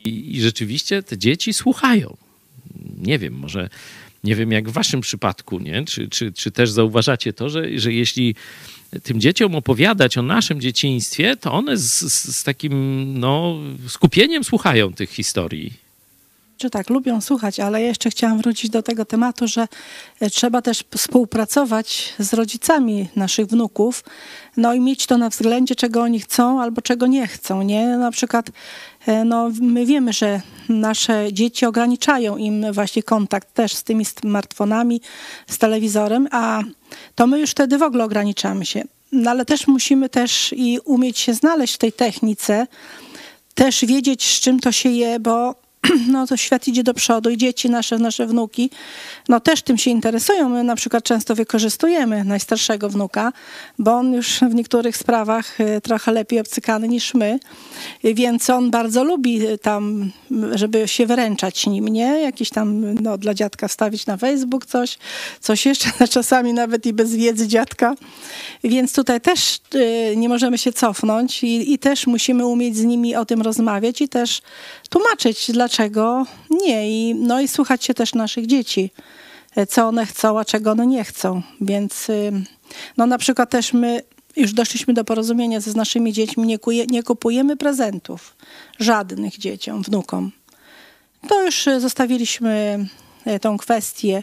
i, 0.04 0.36
i 0.36 0.40
rzeczywiście 0.40 1.02
te 1.02 1.18
dzieci 1.18 1.52
słuchają. 1.52 2.16
Nie 2.98 3.18
wiem, 3.18 3.34
może 3.34 3.68
nie 4.24 4.36
wiem 4.36 4.52
jak 4.52 4.68
w 4.68 4.72
waszym 4.72 5.00
przypadku, 5.00 5.58
nie? 5.58 5.84
Czy, 5.84 6.08
czy, 6.08 6.32
czy 6.32 6.50
też 6.50 6.70
zauważacie 6.70 7.32
to, 7.32 7.50
że, 7.50 7.78
że 7.78 7.92
jeśli 7.92 8.34
tym 9.02 9.20
dzieciom 9.20 9.54
opowiadać 9.54 10.18
o 10.18 10.22
naszym 10.22 10.60
dzieciństwie, 10.60 11.36
to 11.36 11.52
one 11.52 11.76
z, 11.76 12.12
z, 12.12 12.36
z 12.36 12.44
takim 12.44 13.04
no, 13.18 13.58
skupieniem 13.88 14.44
słuchają 14.44 14.92
tych 14.92 15.10
historii 15.10 15.72
czy 16.62 16.70
tak, 16.70 16.90
lubią 16.90 17.20
słuchać, 17.20 17.60
ale 17.60 17.82
jeszcze 17.82 18.10
chciałam 18.10 18.38
wrócić 18.38 18.70
do 18.70 18.82
tego 18.82 19.04
tematu, 19.04 19.48
że 19.48 19.68
e, 20.20 20.30
trzeba 20.30 20.62
też 20.62 20.84
współpracować 20.96 22.14
z 22.18 22.32
rodzicami 22.32 23.08
naszych 23.16 23.46
wnuków, 23.46 24.04
no 24.56 24.74
i 24.74 24.80
mieć 24.80 25.06
to 25.06 25.18
na 25.18 25.28
względzie, 25.28 25.74
czego 25.74 26.02
oni 26.02 26.20
chcą 26.20 26.60
albo 26.60 26.82
czego 26.82 27.06
nie 27.06 27.26
chcą, 27.26 27.62
nie? 27.62 27.86
Na 27.86 28.10
przykład 28.10 28.50
e, 29.06 29.24
no, 29.24 29.50
my 29.60 29.86
wiemy, 29.86 30.12
że 30.12 30.40
nasze 30.68 31.32
dzieci 31.32 31.66
ograniczają 31.66 32.36
im 32.36 32.72
właśnie 32.72 33.02
kontakt 33.02 33.54
też 33.54 33.74
z 33.74 33.82
tymi 33.82 34.04
smartfonami, 34.04 35.00
z 35.46 35.58
telewizorem, 35.58 36.28
a 36.30 36.62
to 37.14 37.26
my 37.26 37.40
już 37.40 37.50
wtedy 37.50 37.78
w 37.78 37.82
ogóle 37.82 38.04
ograniczamy 38.04 38.66
się. 38.66 38.82
No, 39.12 39.30
ale 39.30 39.44
też 39.44 39.66
musimy 39.66 40.08
też 40.08 40.54
i 40.56 40.78
umieć 40.84 41.18
się 41.18 41.34
znaleźć 41.34 41.74
w 41.74 41.78
tej 41.78 41.92
technice, 41.92 42.66
też 43.54 43.84
wiedzieć, 43.84 44.36
z 44.36 44.40
czym 44.40 44.60
to 44.60 44.72
się 44.72 44.88
je, 44.88 45.20
bo 45.20 45.61
no 46.12 46.26
to 46.26 46.36
świat 46.36 46.68
idzie 46.68 46.82
do 46.82 46.94
przodu 46.94 47.30
i 47.30 47.36
dzieci 47.36 47.70
nasze, 47.70 47.98
nasze 47.98 48.26
wnuki, 48.26 48.70
no 49.28 49.40
też 49.40 49.62
tym 49.62 49.78
się 49.78 49.90
interesują. 49.90 50.48
My 50.48 50.64
na 50.64 50.76
przykład 50.76 51.04
często 51.04 51.34
wykorzystujemy 51.34 52.24
najstarszego 52.24 52.88
wnuka, 52.88 53.32
bo 53.78 53.92
on 53.92 54.12
już 54.12 54.40
w 54.40 54.54
niektórych 54.54 54.96
sprawach 54.96 55.60
y, 55.60 55.80
trochę 55.80 56.12
lepiej 56.12 56.40
obcykany 56.40 56.88
niż 56.88 57.14
my, 57.14 57.38
więc 58.04 58.50
on 58.50 58.70
bardzo 58.70 59.04
lubi 59.04 59.48
y, 59.48 59.58
tam, 59.58 60.10
żeby 60.54 60.88
się 60.88 61.06
wyręczać 61.06 61.66
nim, 61.66 61.88
nie? 61.88 62.20
Jakiś 62.22 62.50
tam, 62.50 62.94
no 62.94 63.18
dla 63.18 63.34
dziadka 63.34 63.68
wstawić 63.68 64.06
na 64.06 64.16
Facebook 64.16 64.66
coś, 64.66 64.98
coś 65.40 65.66
jeszcze, 65.66 65.90
czasami 66.08 66.52
nawet 66.52 66.86
i 66.86 66.92
bez 66.92 67.14
wiedzy 67.14 67.48
dziadka. 67.48 67.94
Więc 68.64 68.92
tutaj 68.92 69.20
też 69.20 69.60
y, 69.74 70.14
nie 70.16 70.28
możemy 70.28 70.58
się 70.58 70.72
cofnąć 70.72 71.44
i, 71.44 71.72
i 71.72 71.78
też 71.78 72.06
musimy 72.06 72.46
umieć 72.46 72.76
z 72.76 72.84
nimi 72.84 73.16
o 73.16 73.24
tym 73.24 73.42
rozmawiać 73.42 74.00
i 74.00 74.08
też 74.08 74.42
tłumaczyć, 74.90 75.50
dlaczego 75.52 75.71
nie. 76.50 76.90
I, 76.90 77.14
no 77.14 77.40
i 77.40 77.48
słuchać 77.48 77.84
się 77.84 77.94
też 77.94 78.14
naszych 78.14 78.46
dzieci, 78.46 78.90
e, 79.56 79.66
co 79.66 79.88
one 79.88 80.06
chcą, 80.06 80.38
a 80.38 80.44
czego 80.44 80.70
one 80.70 80.86
nie 80.86 81.04
chcą. 81.04 81.42
Więc 81.60 82.06
no 82.96 83.06
na 83.06 83.18
przykład 83.18 83.50
też 83.50 83.72
my 83.72 84.02
już 84.36 84.52
doszliśmy 84.52 84.94
do 84.94 85.04
porozumienia 85.04 85.60
z 85.60 85.74
naszymi 85.74 86.12
dziećmi, 86.12 86.46
nie, 86.46 86.58
kuje, 86.58 86.86
nie 86.86 87.02
kupujemy 87.02 87.56
prezentów 87.56 88.36
żadnych 88.78 89.38
dzieciom, 89.38 89.82
wnukom. 89.82 90.32
To 91.28 91.44
już 91.44 91.68
e, 91.68 91.80
zostawiliśmy 91.80 92.86
e, 93.24 93.40
tą 93.40 93.58
kwestię 93.58 94.22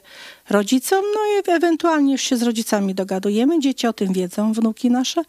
rodzicom, 0.50 1.01
no 1.13 1.20
i 1.20 1.56
ewentualnie 1.56 2.12
już 2.12 2.22
się 2.22 2.38
z 2.38 2.44
rodzicami 2.44 2.96
dogadujemy. 2.96 3.60
Dzieci 3.60 3.88
o 3.88 3.94
tym 3.94 4.13
wiedzą, 4.13 4.53
wnuki 4.53 4.91
nasze. 4.91 5.24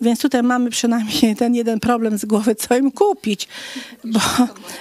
Więc 0.00 0.20
tutaj 0.20 0.42
mamy 0.42 0.70
przynajmniej 0.70 1.36
ten 1.42 1.54
jeden 1.54 1.80
problem 1.80 2.18
z 2.18 2.24
głowy, 2.24 2.54
co 2.54 2.76
im 2.76 2.90
kupić. 2.90 3.48
Bo 4.04 4.20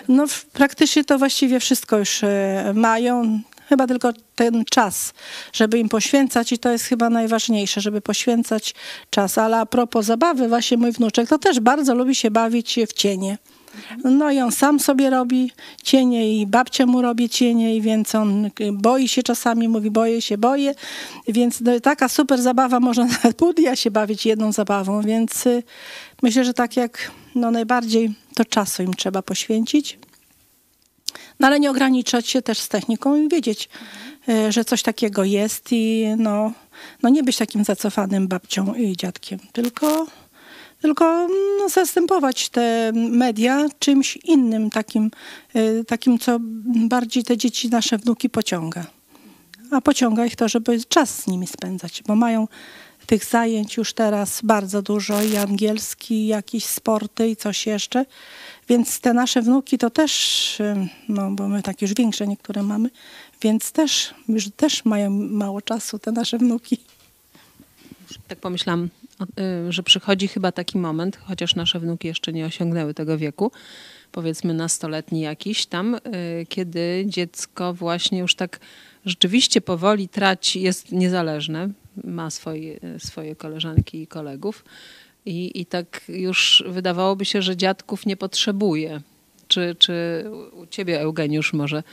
no, 0.08 0.26
praktycznie 0.54 1.04
to 1.04 1.18
właściwie 1.18 1.60
wszystko 1.60 1.98
już 1.98 2.24
e, 2.24 2.74
mają. 2.76 3.42
Chyba 3.70 3.88
tylko 3.88 4.14
ten 4.36 4.66
czas, 4.66 5.14
żeby 5.54 5.80
im 5.80 5.90
poświęcać 5.90 6.52
i 6.52 6.58
to 6.58 6.72
jest 6.72 6.86
chyba 6.86 7.10
najważniejsze, 7.10 7.82
żeby 7.82 8.02
poświęcać 8.02 8.76
czas. 9.10 9.38
Ale 9.38 9.58
a 9.58 9.66
propos 9.66 10.06
zabawy, 10.06 10.48
właśnie 10.48 10.78
mój 10.78 10.92
wnuczek 10.92 11.30
to 11.30 11.38
też 11.38 11.60
bardzo 11.60 11.96
lubi 11.96 12.16
się 12.16 12.32
bawić 12.32 12.80
w 12.88 12.94
cienie. 12.94 13.38
No 14.04 14.32
i 14.32 14.40
on 14.40 14.52
sam 14.52 14.80
sobie 14.80 15.10
robi 15.10 15.52
cienie 15.84 16.42
i 16.42 16.48
babcia 16.48 16.86
mu 16.86 17.02
robi 17.02 17.30
cienie, 17.30 17.82
więc 17.82 18.16
on 18.16 18.50
boi 18.74 19.08
się 19.08 19.24
czasami, 19.24 19.68
mówi 19.68 19.92
boję 19.92 20.22
się, 20.22 20.38
boję. 20.38 20.76
Więc 21.28 21.62
no, 21.62 21.80
taka 21.80 22.10
super 22.10 22.42
zabawa, 22.42 22.80
można 22.80 23.06
nawet 23.24 23.38
pół 23.38 23.54
dnia 23.54 23.76
się 23.76 23.92
bawić 23.92 24.26
jedną 24.26 24.52
zabawą, 24.52 25.02
więc 25.02 25.46
y, 25.46 25.64
myślę, 26.24 26.44
że 26.46 26.54
tak 26.54 26.78
jak 26.78 27.12
no, 27.36 27.52
najbardziej 27.52 28.14
to 28.36 28.46
czasu 28.46 28.84
im 28.84 28.94
trzeba 28.94 29.22
poświęcić. 29.22 30.00
No 31.40 31.48
ale 31.48 31.60
nie 31.60 31.72
ograniczać 31.72 32.28
się 32.28 32.42
też 32.42 32.60
z 32.60 32.70
techniką 32.70 33.16
i 33.16 33.30
wiedzieć, 33.30 33.70
y, 34.30 34.52
że 34.52 34.66
coś 34.66 34.84
takiego 34.84 35.24
jest 35.24 35.68
i 35.72 36.06
no, 36.18 36.52
no 37.04 37.10
nie 37.10 37.24
być 37.24 37.38
takim 37.38 37.64
zacofanym 37.64 38.28
babcią 38.28 38.74
i 38.74 38.98
dziadkiem, 38.98 39.40
tylko 39.54 40.08
tylko 40.82 41.28
no, 41.60 41.70
zastępować 41.70 42.50
te 42.50 42.92
media 42.96 43.66
czymś 43.80 44.18
innym, 44.18 44.70
takim, 44.70 45.12
y, 45.56 45.84
takim, 45.88 46.20
co 46.20 46.38
bardziej 46.90 47.24
te 47.24 47.38
dzieci, 47.38 47.70
nasze 47.70 47.98
wnuki 47.98 48.30
pociąga. 48.30 48.86
A 49.72 49.82
pociąga 49.82 50.26
ich 50.26 50.36
to, 50.36 50.50
żeby 50.50 50.84
czas 50.90 51.24
z 51.24 51.28
nimi 51.28 51.48
spędzać, 51.48 52.04
bo 52.08 52.16
mają 52.16 52.48
tych 53.06 53.26
zajęć 53.26 53.78
już 53.78 53.94
teraz 53.94 54.42
bardzo 54.44 54.82
dużo 54.82 55.24
i 55.24 55.38
angielski, 55.38 56.28
jakieś 56.28 56.66
sporty 56.66 57.30
i 57.30 57.36
coś 57.36 57.68
jeszcze. 57.68 58.06
Więc 58.70 59.00
te 59.00 59.14
nasze 59.14 59.42
wnuki 59.42 59.78
to 59.78 59.90
też, 59.90 60.60
y, 60.60 60.88
no 61.10 61.32
bo 61.32 61.48
my 61.48 61.64
tak 61.64 61.82
już 61.82 61.94
większe 61.94 62.28
niektóre 62.28 62.64
mamy, 62.64 62.90
więc 63.42 63.72
też, 63.72 64.14
już 64.30 64.50
też 64.50 64.86
mają 64.86 65.10
mało 65.10 65.62
czasu 65.62 66.00
te 66.00 66.12
nasze 66.12 66.38
wnuki. 66.38 66.78
Tak 68.28 68.40
pomyślałam, 68.40 68.90
że 69.70 69.84
przychodzi 69.84 70.28
chyba 70.28 70.52
taki 70.52 70.78
moment, 70.78 71.18
chociaż 71.18 71.56
nasze 71.56 71.80
wnuki 71.80 72.08
jeszcze 72.08 72.34
nie 72.34 72.46
osiągnęły 72.46 72.94
tego 72.94 73.18
wieku, 73.18 73.52
powiedzmy 74.12 74.54
nastoletni 74.54 75.22
jakiś 75.22 75.66
tam, 75.66 75.96
y, 75.96 76.00
kiedy 76.50 77.04
dziecko 77.08 77.74
właśnie 77.74 78.20
już 78.20 78.36
tak 78.36 78.60
rzeczywiście 79.06 79.62
powoli 79.62 80.10
traci, 80.10 80.62
jest 80.62 80.92
niezależne, 80.92 81.70
ma 82.04 82.30
swoje, 82.30 82.80
swoje 82.98 83.36
koleżanki 83.36 84.02
i 84.02 84.08
kolegów 84.08 84.66
i, 85.26 85.62
i 85.62 85.66
tak 85.66 86.02
już 86.10 86.64
wydawałoby 86.68 87.26
się, 87.26 87.42
że 87.42 87.58
dziadków 87.58 88.06
nie 88.06 88.18
potrzebuje. 88.18 89.02
Czy, 89.48 89.76
czy 89.80 90.26
u 90.52 90.66
ciebie, 90.66 91.02
Eugeniusz, 91.02 91.54
może 91.54 91.84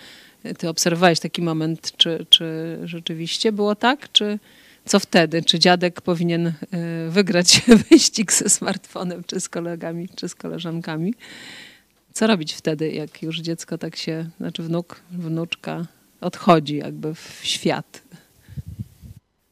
ty 0.59 0.69
obserwowałeś 0.69 1.21
taki 1.21 1.43
moment, 1.43 1.93
czy, 1.97 2.26
czy 2.31 2.78
rzeczywiście 2.85 3.52
było 3.52 3.75
tak, 3.75 4.12
czy 4.12 4.38
Co 4.87 5.00
wtedy? 5.00 5.43
Czy 5.43 5.59
dziadek 5.59 6.00
powinien 6.00 6.47
y, 6.47 6.55
wygrać 7.11 7.62
wyścig 7.91 8.33
ze 8.33 8.49
smartfonem, 8.49 9.25
czy 9.26 9.41
z 9.41 9.49
kolegami, 9.49 10.09
czy 10.17 10.29
z 10.29 10.35
koleżankami? 10.35 11.14
Co 12.12 12.26
robić 12.26 12.53
wtedy, 12.53 12.93
jak 12.93 13.23
już 13.23 13.41
dziecko 13.41 13.79
tak 13.79 13.97
się, 13.97 14.31
znaczy 14.41 14.62
wnuk, 14.62 15.00
wnuczka 15.11 15.87
odchodzi 16.21 16.76
jakby 16.76 17.14
w 17.14 17.41
świat? 17.43 18.03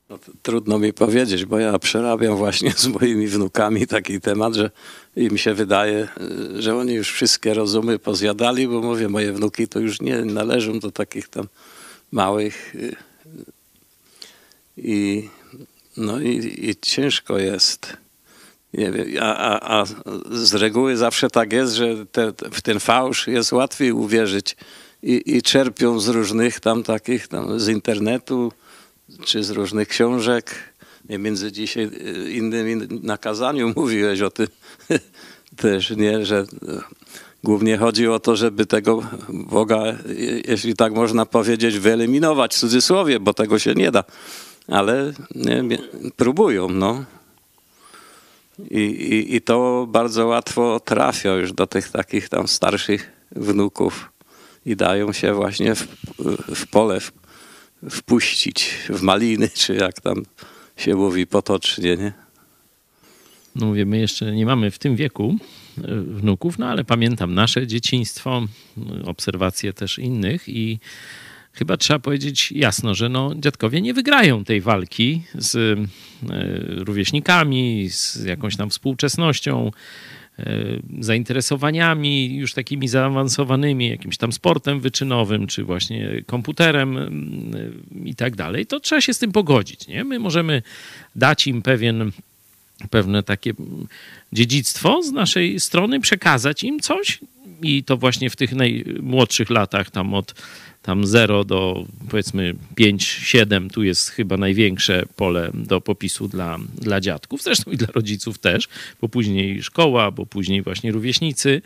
No, 0.09 0.19
trudno 0.43 0.79
mi 0.79 0.93
powiedzieć, 0.93 1.45
bo 1.45 1.59
ja 1.59 1.79
przerabiam 1.79 2.37
właśnie 2.37 2.73
z 2.73 2.87
moimi 2.87 3.29
wnukami 3.29 3.87
taki 3.87 4.21
temat, 4.21 4.55
że 4.55 4.71
im 5.17 5.39
się 5.39 5.55
wydaje, 5.55 6.09
y, 6.57 6.63
że 6.63 6.77
oni 6.77 6.95
już 6.95 7.13
wszystkie 7.13 7.55
rozumy 7.55 7.99
pozjadali, 7.99 8.69
bo 8.69 8.83
mówię, 8.83 9.09
moje 9.09 9.33
wnuki 9.33 9.69
to 9.69 9.81
już 9.81 10.01
nie 10.01 10.25
należą 10.25 10.79
do 10.79 10.91
takich 10.91 11.29
tam 11.29 11.49
małych. 12.11 12.75
Y, 14.79 14.83
I, 14.83 15.29
no 15.97 16.21
i, 16.21 16.69
i 16.71 16.77
ciężko 16.77 17.39
jest. 17.39 17.97
Nie 18.75 18.93
wiem, 18.93 19.09
a, 19.21 19.37
a, 19.37 19.81
a 19.81 19.85
z 20.31 20.55
reguły 20.55 20.97
zawsze 20.97 21.31
tak 21.31 21.53
jest, 21.53 21.75
że 21.75 22.07
te, 22.07 22.33
w 22.53 22.63
ten 22.63 22.81
fałsz 22.81 23.27
jest 23.27 23.53
łatwiej 23.53 23.93
uwierzyć 23.93 24.57
i, 25.03 25.23
i 25.27 25.43
czerpią 25.43 26.01
z 26.01 26.09
różnych 26.09 26.61
tam 26.61 26.83
takich, 26.83 27.29
tam 27.29 27.61
z 27.61 27.69
internetu, 27.69 28.53
czy 29.25 29.45
z 29.45 29.51
różnych 29.51 29.89
książek. 29.89 30.55
Nie 31.09 31.19
między 31.19 31.53
dzisiaj 31.53 31.85
y, 31.85 32.33
innymi 32.33 32.77
na 33.03 33.19
kazaniu 33.19 33.73
mówiłeś 33.77 34.21
o 34.21 34.31
tym 34.31 34.47
też, 35.57 35.91
nie, 35.91 36.27
że 36.27 36.47
głównie 37.45 37.79
chodzi 37.79 38.09
o 38.09 38.21
to, 38.21 38.37
żeby 38.37 38.67
tego 38.67 39.03
Boga, 39.29 39.83
jeśli 40.49 40.75
tak 40.75 40.93
można 40.93 41.27
powiedzieć, 41.27 41.79
wyeliminować 41.79 42.55
w 42.55 42.59
cudzysłowie, 42.59 43.21
bo 43.21 43.35
tego 43.35 43.59
się 43.59 43.75
nie 43.75 43.91
da. 43.91 44.05
Ale 44.69 45.13
nie, 45.35 45.79
próbują, 46.17 46.69
no. 46.69 47.05
I, 48.71 48.81
i, 48.81 49.35
I 49.35 49.41
to 49.41 49.87
bardzo 49.91 50.27
łatwo 50.27 50.81
trafia 50.81 51.35
już 51.35 51.53
do 51.53 51.67
tych 51.67 51.91
takich 51.91 52.29
tam 52.29 52.49
starszych 52.49 53.13
wnuków 53.37 54.13
i 54.67 54.77
dają 54.77 55.13
się 55.13 55.35
właśnie 55.35 55.75
w, 55.75 55.87
w 56.55 56.67
pole 56.67 57.01
w, 57.01 57.13
wpuścić, 57.91 58.71
w 58.89 59.03
maliny, 59.03 59.49
czy 59.61 59.75
jak 59.75 60.01
tam 60.01 60.23
się 60.77 60.95
mówi 60.95 61.27
potocznie, 61.27 61.97
nie? 61.97 62.13
No 63.57 63.67
mówię, 63.67 63.87
my 63.87 63.99
jeszcze 63.99 64.33
nie 64.33 64.47
mamy 64.47 64.71
w 64.71 64.79
tym 64.79 64.97
wieku 64.97 65.37
e, 65.79 66.01
wnuków, 66.01 66.59
no 66.59 66.67
ale 66.67 66.85
pamiętam 66.85 67.35
nasze 67.35 67.67
dzieciństwo, 67.67 68.43
obserwacje 69.05 69.73
też 69.73 69.99
innych 69.99 70.49
i 70.49 70.79
chyba 71.53 71.77
trzeba 71.77 71.99
powiedzieć 71.99 72.53
jasno, 72.53 72.95
że 72.95 73.09
no, 73.09 73.35
dziadkowie 73.35 73.81
nie 73.81 73.95
wygrają 73.95 74.45
tej 74.45 74.61
walki 74.61 75.23
z 75.35 75.57
e, 75.57 75.87
rówieśnikami, 76.85 77.89
z 77.91 78.25
jakąś 78.25 78.57
tam 78.57 78.71
współczesnością, 78.71 79.71
e, 80.39 80.45
zainteresowaniami 81.01 82.37
już 82.37 82.55
takimi 82.55 82.89
zaawansowanymi, 82.89 83.89
jakimś 83.89 84.17
tam 84.17 84.33
sportem 84.33 84.81
wyczynowym, 84.81 85.47
czy 85.47 85.65
właśnie 85.65 86.23
komputerem 86.27 86.99
i 88.05 88.15
tak 88.15 88.37
dalej, 88.37 88.67
to 88.67 88.81
trzeba 88.81 89.01
się 89.01 89.15
z 89.15 89.19
tym 89.19 89.33
pogodzić. 89.33 89.89
Nie? 89.89 90.05
My 90.05 90.19
możemy 90.19 90.63
dać 91.17 91.47
im 91.47 91.63
pewien 91.63 92.13
pewne 92.91 93.23
takie 93.23 93.55
dziedzictwo 94.33 95.03
z 95.03 95.13
naszej 95.13 95.61
strony, 95.61 96.01
przekazać 96.01 96.65
im 96.65 96.81
coś 96.81 97.21
i 97.63 97.85
to 97.85 97.97
właśnie 97.97 98.31
w 98.31 98.37
tych 98.37 98.53
najmłodszych 98.53 99.51
latach, 99.51 99.91
tam 99.91 100.15
od 100.15 100.35
tam 100.83 101.07
0 101.07 101.45
do 101.45 101.87
powiedzmy 102.11 102.55
5, 102.75 103.05
7, 103.05 103.71
tu 103.71 103.83
jest 103.83 104.11
chyba 104.11 104.37
największe 104.37 105.05
pole 105.17 105.51
do 105.55 105.81
popisu 105.81 106.29
dla, 106.29 106.59
dla 106.75 107.01
dziadków, 107.01 107.43
zresztą 107.43 107.71
i 107.71 107.77
dla 107.77 107.89
rodziców 107.95 108.39
też, 108.39 108.69
bo 109.01 109.09
później 109.09 109.63
szkoła, 109.63 110.11
bo 110.11 110.27
później 110.27 110.63
właśnie 110.63 110.93
rówieśnicy. 110.93 111.63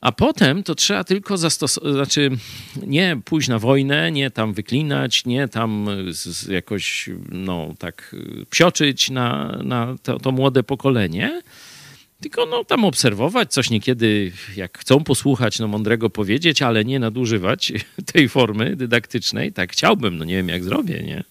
A 0.00 0.12
potem 0.12 0.62
to 0.62 0.74
trzeba 0.74 1.04
tylko 1.04 1.38
zastosować, 1.38 1.92
znaczy 1.92 2.30
nie 2.86 3.20
pójść 3.24 3.48
na 3.48 3.58
wojnę, 3.58 4.12
nie 4.12 4.30
tam 4.30 4.54
wyklinać, 4.54 5.24
nie 5.24 5.48
tam 5.48 5.88
z, 6.10 6.48
jakoś 6.48 7.10
no 7.28 7.74
tak 7.78 8.16
psioczyć 8.50 9.10
na, 9.10 9.58
na 9.64 9.96
to, 10.02 10.18
to, 10.18 10.32
młode 10.32 10.62
pokolenie, 10.62 11.42
tylko 12.20 12.46
no 12.46 12.64
tam 12.64 12.84
obserwować, 12.84 13.52
coś 13.52 13.70
niekiedy 13.70 14.32
jak 14.56 14.78
chcą 14.78 15.04
posłuchać, 15.04 15.58
no 15.58 15.68
mądrego 15.68 16.10
powiedzieć, 16.10 16.62
ale 16.62 16.84
nie 16.84 16.98
nadużywać 16.98 17.72
tej 18.12 18.28
formy 18.28 18.76
dydaktycznej. 18.76 19.52
Tak 19.52 19.72
chciałbym, 19.72 20.16
no 20.18 20.24
nie 20.24 20.36
wiem 20.36 20.48
jak 20.48 20.64
zrobię, 20.64 21.02
nie? 21.02 21.24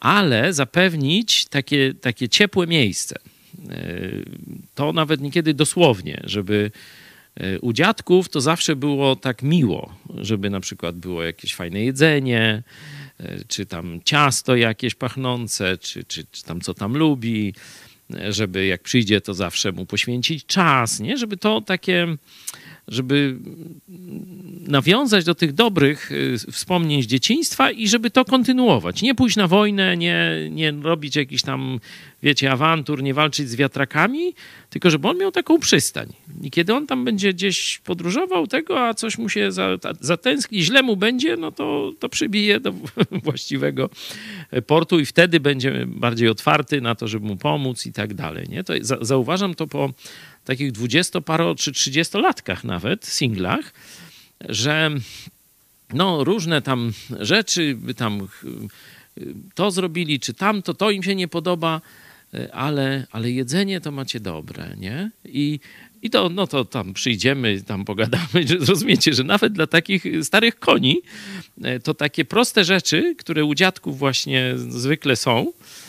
Ale 0.00 0.52
zapewnić 0.52 1.44
takie, 1.44 1.94
takie 1.94 2.28
ciepłe 2.28 2.66
miejsce. 2.66 3.16
To 4.74 4.92
nawet 4.92 5.20
niekiedy 5.20 5.54
dosłownie, 5.54 6.22
żeby 6.24 6.70
E, 6.70 6.70
u 7.60 7.72
dziadków 7.72 8.28
to 8.28 8.40
zawsze 8.40 8.76
było 8.76 9.16
tak 9.16 9.42
miło, 9.42 9.94
żeby 10.14 10.50
na 10.50 10.60
przykład 10.60 10.96
było 10.96 11.22
jakieś 11.22 11.54
fajne 11.54 11.80
jedzenie, 11.80 12.62
e, 13.20 13.44
czy 13.48 13.66
tam 13.66 14.00
ciasto 14.04 14.56
jakieś 14.56 14.94
pachnące, 14.94 15.78
czy, 15.78 16.04
czy, 16.04 16.26
czy 16.32 16.44
tam 16.44 16.60
co 16.60 16.74
tam 16.74 16.96
lubi, 16.96 17.54
e, 18.14 18.32
żeby 18.32 18.66
jak 18.66 18.82
przyjdzie, 18.82 19.20
to 19.20 19.34
zawsze 19.34 19.72
mu 19.72 19.86
poświęcić 19.86 20.46
czas, 20.46 21.00
nie? 21.00 21.16
Żeby 21.16 21.36
to 21.36 21.60
takie 21.60 22.16
żeby 22.88 23.38
nawiązać 24.68 25.24
do 25.24 25.34
tych 25.34 25.52
dobrych 25.52 26.12
y, 26.12 26.38
wspomnień 26.52 27.02
z 27.02 27.06
dzieciństwa 27.06 27.70
i 27.70 27.88
żeby 27.88 28.10
to 28.10 28.24
kontynuować. 28.24 29.02
Nie 29.02 29.14
pójść 29.14 29.36
na 29.36 29.46
wojnę, 29.46 29.96
nie, 29.96 30.48
nie 30.50 30.72
robić 30.72 31.16
jakichś 31.16 31.42
tam, 31.42 31.80
wiecie, 32.22 32.52
awantur, 32.52 33.02
nie 33.02 33.14
walczyć 33.14 33.48
z 33.48 33.56
wiatrakami, 33.56 34.34
tylko 34.70 34.90
żeby 34.90 35.08
on 35.08 35.18
miał 35.18 35.32
taką 35.32 35.58
przystań. 35.58 36.12
I 36.42 36.50
kiedy 36.50 36.74
on 36.74 36.86
tam 36.86 37.04
będzie 37.04 37.32
gdzieś 37.32 37.80
podróżował 37.84 38.46
tego, 38.46 38.86
a 38.88 38.94
coś 38.94 39.18
mu 39.18 39.28
się 39.28 39.48
zatęskni, 40.00 40.62
źle 40.62 40.82
mu 40.82 40.96
będzie, 40.96 41.36
no 41.36 41.52
to, 41.52 41.92
to 41.98 42.08
przybije 42.08 42.60
do 42.60 42.72
właściwego 43.24 43.90
portu 44.66 45.00
i 45.00 45.06
wtedy 45.06 45.40
będzie 45.40 45.86
bardziej 45.86 46.28
otwarty 46.28 46.80
na 46.80 46.94
to, 46.94 47.08
żeby 47.08 47.26
mu 47.26 47.36
pomóc 47.36 47.86
i 47.86 47.92
tak 47.92 48.14
dalej. 48.14 48.48
Nie? 48.48 48.64
To 48.64 48.72
zauważam 49.00 49.54
to 49.54 49.66
po 49.66 49.90
takich 50.46 50.72
dwudziestoparo 50.72 51.54
czy 51.54 51.72
trzydziestolatkach 51.72 52.64
nawet, 52.64 53.06
singlach, 53.06 53.72
że 54.40 54.90
no 55.94 56.24
różne 56.24 56.62
tam 56.62 56.92
rzeczy, 57.20 57.78
tam 57.96 58.28
to 59.54 59.70
zrobili, 59.70 60.20
czy 60.20 60.34
tamto, 60.34 60.74
to 60.74 60.90
im 60.90 61.02
się 61.02 61.14
nie 61.14 61.28
podoba, 61.28 61.80
ale, 62.52 63.06
ale 63.10 63.30
jedzenie 63.30 63.80
to 63.80 63.90
macie 63.90 64.20
dobre, 64.20 64.76
nie? 64.78 65.10
I, 65.24 65.60
i 66.02 66.10
to, 66.10 66.28
no 66.28 66.46
to 66.46 66.64
tam 66.64 66.94
przyjdziemy, 66.94 67.62
tam 67.62 67.84
pogadamy, 67.84 68.46
że 68.48 68.56
rozumiecie, 68.56 69.14
że 69.14 69.24
nawet 69.24 69.52
dla 69.52 69.66
takich 69.66 70.04
starych 70.22 70.58
koni 70.58 71.02
to 71.82 71.94
takie 71.94 72.24
proste 72.24 72.64
rzeczy, 72.64 73.14
które 73.18 73.44
u 73.44 73.54
dziadków 73.54 73.98
właśnie 73.98 74.54
zwykle 74.56 75.16
są, 75.16 75.52
E, 75.52 75.85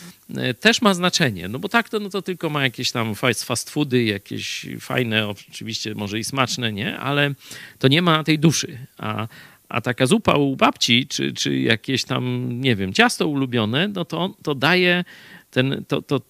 też 0.60 0.82
ma 0.82 0.94
znaczenie, 0.94 1.48
no 1.48 1.58
bo 1.58 1.68
tak 1.68 1.88
to, 1.88 2.00
no 2.00 2.10
to 2.10 2.22
tylko 2.22 2.50
ma 2.50 2.62
jakieś 2.62 2.92
tam 2.92 3.14
fast 3.14 3.70
foody, 3.70 4.04
jakieś 4.04 4.66
fajne, 4.80 5.28
oczywiście 5.28 5.94
może 5.94 6.18
i 6.18 6.24
smaczne, 6.24 6.72
nie? 6.72 6.98
Ale 6.98 7.34
to 7.78 7.88
nie 7.88 8.02
ma 8.02 8.24
tej 8.24 8.38
duszy. 8.38 8.78
A, 8.98 9.28
a 9.68 9.80
taka 9.80 10.06
zupa 10.06 10.36
u 10.36 10.56
babci, 10.56 11.06
czy, 11.06 11.32
czy 11.32 11.58
jakieś 11.58 12.04
tam, 12.04 12.48
nie 12.60 12.76
wiem, 12.76 12.92
ciasto 12.92 13.28
ulubione, 13.28 13.88
no 13.88 14.04
to, 14.04 14.34
to 14.42 14.54
daje 14.54 15.04
ten, 15.50 15.84
to, 15.88 16.02
to, 16.02 16.20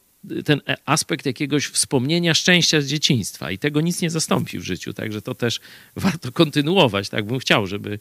ten 0.45 0.61
aspekt 0.85 1.27
jakiegoś 1.27 1.67
wspomnienia 1.67 2.35
szczęścia 2.35 2.81
z 2.81 2.87
dzieciństwa 2.87 3.51
i 3.51 3.59
tego 3.59 3.81
nic 3.81 4.03
nie 4.03 4.11
zastąpi 4.11 4.59
w 4.59 4.65
życiu, 4.65 4.93
także 4.93 5.23
to 5.23 5.35
też 5.35 5.61
warto 5.97 6.33
kontynuować, 6.33 7.09
tak 7.09 7.27
bym 7.27 7.39
chciał, 7.39 7.67
żeby 7.67 7.99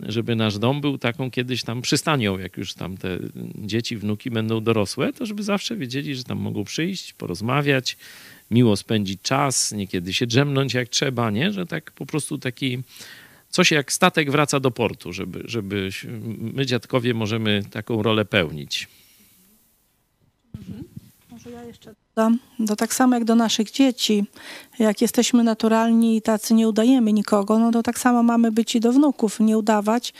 żeby 0.00 0.36
nasz 0.36 0.58
dom 0.58 0.80
był 0.80 0.98
taką 0.98 1.30
kiedyś 1.30 1.62
tam 1.62 1.82
przystanią, 1.82 2.38
jak 2.38 2.56
już 2.56 2.74
tam 2.74 2.96
te 2.96 3.18
dzieci, 3.54 3.96
wnuki 3.96 4.30
będą 4.30 4.60
dorosłe, 4.60 5.12
to 5.12 5.26
żeby 5.26 5.42
zawsze 5.42 5.76
wiedzieli, 5.76 6.14
że 6.14 6.24
tam 6.24 6.38
mogą 6.38 6.64
przyjść, 6.64 7.12
porozmawiać, 7.12 7.96
miło 8.50 8.76
spędzić 8.76 9.22
czas, 9.22 9.72
niekiedy 9.72 10.14
się 10.14 10.26
drzemnąć 10.26 10.74
jak 10.74 10.88
trzeba, 10.88 11.30
nie? 11.30 11.52
Że 11.52 11.66
tak 11.66 11.92
po 11.92 12.06
prostu 12.06 12.38
taki 12.38 12.78
coś 13.48 13.70
jak 13.70 13.92
statek 13.92 14.30
wraca 14.30 14.60
do 14.60 14.70
portu, 14.70 15.12
żeby, 15.12 15.42
żeby 15.44 15.88
my 16.38 16.66
dziadkowie 16.66 17.14
możemy 17.14 17.62
taką 17.70 18.02
rolę 18.02 18.24
pełnić. 18.24 18.88
Mhm. 20.58 20.87
Może 21.38 21.50
ja 21.50 21.64
jeszcze 21.64 21.94
dodam, 22.16 22.38
tak 22.76 22.94
samo 22.94 23.14
jak 23.14 23.24
do 23.24 23.34
naszych 23.34 23.70
dzieci. 23.70 24.24
Jak 24.78 25.02
jesteśmy 25.02 25.44
naturalni 25.44 26.16
i 26.16 26.22
tacy 26.22 26.54
nie 26.54 26.68
udajemy 26.68 27.12
nikogo, 27.12 27.58
no 27.58 27.70
to 27.70 27.82
tak 27.82 27.98
samo 27.98 28.22
mamy 28.22 28.52
być 28.52 28.74
i 28.74 28.80
do 28.80 28.92
wnuków, 28.92 29.40
nie 29.40 29.58
udawać 29.58 30.14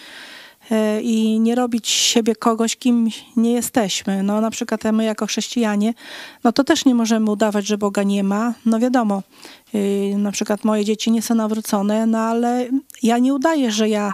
e, 0.71 1.03
i 1.03 1.41
nie 1.41 1.55
robić 1.55 1.89
siebie 1.89 2.37
kogoś, 2.37 2.77
kim 2.77 3.09
nie 3.37 3.53
jesteśmy. 3.53 4.23
No 4.23 4.41
na 4.41 4.51
przykład 4.51 4.85
my 4.93 5.05
jako 5.05 5.27
chrześcijanie, 5.27 5.95
no 6.45 6.53
to 6.53 6.65
też 6.65 6.85
nie 6.85 6.95
możemy 6.95 7.31
udawać, 7.31 7.67
że 7.67 7.79
Boga 7.79 8.03
nie 8.03 8.25
ma. 8.25 8.55
No 8.67 8.79
wiadomo, 8.79 9.23
y, 9.75 10.15
na 10.19 10.33
przykład 10.33 10.65
moje 10.65 10.85
dzieci 10.85 11.11
nie 11.11 11.23
są 11.23 11.35
nawrócone, 11.35 12.07
no 12.07 12.19
ale 12.19 12.69
ja 13.03 13.19
nie 13.19 13.35
udaję, 13.35 13.71
że 13.71 13.89
ja, 13.89 14.13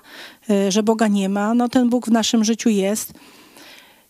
y, 0.50 0.72
że 0.72 0.82
Boga 0.82 1.08
nie 1.08 1.28
ma. 1.28 1.54
No 1.54 1.68
ten 1.68 1.88
Bóg 1.88 2.06
w 2.06 2.12
naszym 2.12 2.44
życiu 2.44 2.68
jest. 2.68 3.12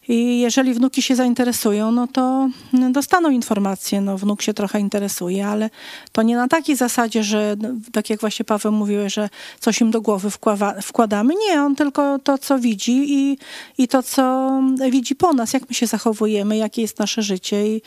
I 0.09 0.41
jeżeli 0.41 0.75
wnuki 0.75 1.03
się 1.03 1.17
zainteresują, 1.17 1.93
no 1.93 2.07
to 2.07 2.49
dostaną 2.91 3.31
informację. 3.31 4.01
No, 4.01 4.19
wnuk 4.19 4.43
się 4.43 4.55
trochę 4.55 4.81
interesuje, 4.81 5.47
ale 5.47 5.71
to 6.13 6.23
nie 6.23 6.37
na 6.37 6.49
takiej 6.49 6.77
zasadzie, 6.77 7.25
że 7.25 7.57
no, 7.59 7.69
tak 7.93 8.11
jak 8.11 8.21
właśnie 8.21 8.45
Paweł 8.45 8.73
mówił, 8.73 8.99
że 9.07 9.29
coś 9.61 9.81
im 9.81 9.91
do 9.91 10.01
głowy 10.01 10.31
wkłada, 10.31 10.81
wkładamy. 10.83 11.35
Nie, 11.35 11.63
on 11.63 11.77
tylko 11.77 12.19
to, 12.19 12.39
co 12.39 12.59
widzi 12.59 13.13
i, 13.15 13.39
i 13.79 13.89
to, 13.89 14.03
co 14.03 14.53
widzi 14.91 15.15
po 15.15 15.33
nas, 15.33 15.53
jak 15.53 15.69
my 15.69 15.75
się 15.75 15.87
zachowujemy, 15.87 16.57
jakie 16.57 16.83
jest 16.83 16.99
nasze 16.99 17.23
życie. 17.23 17.67
I, 17.67 17.83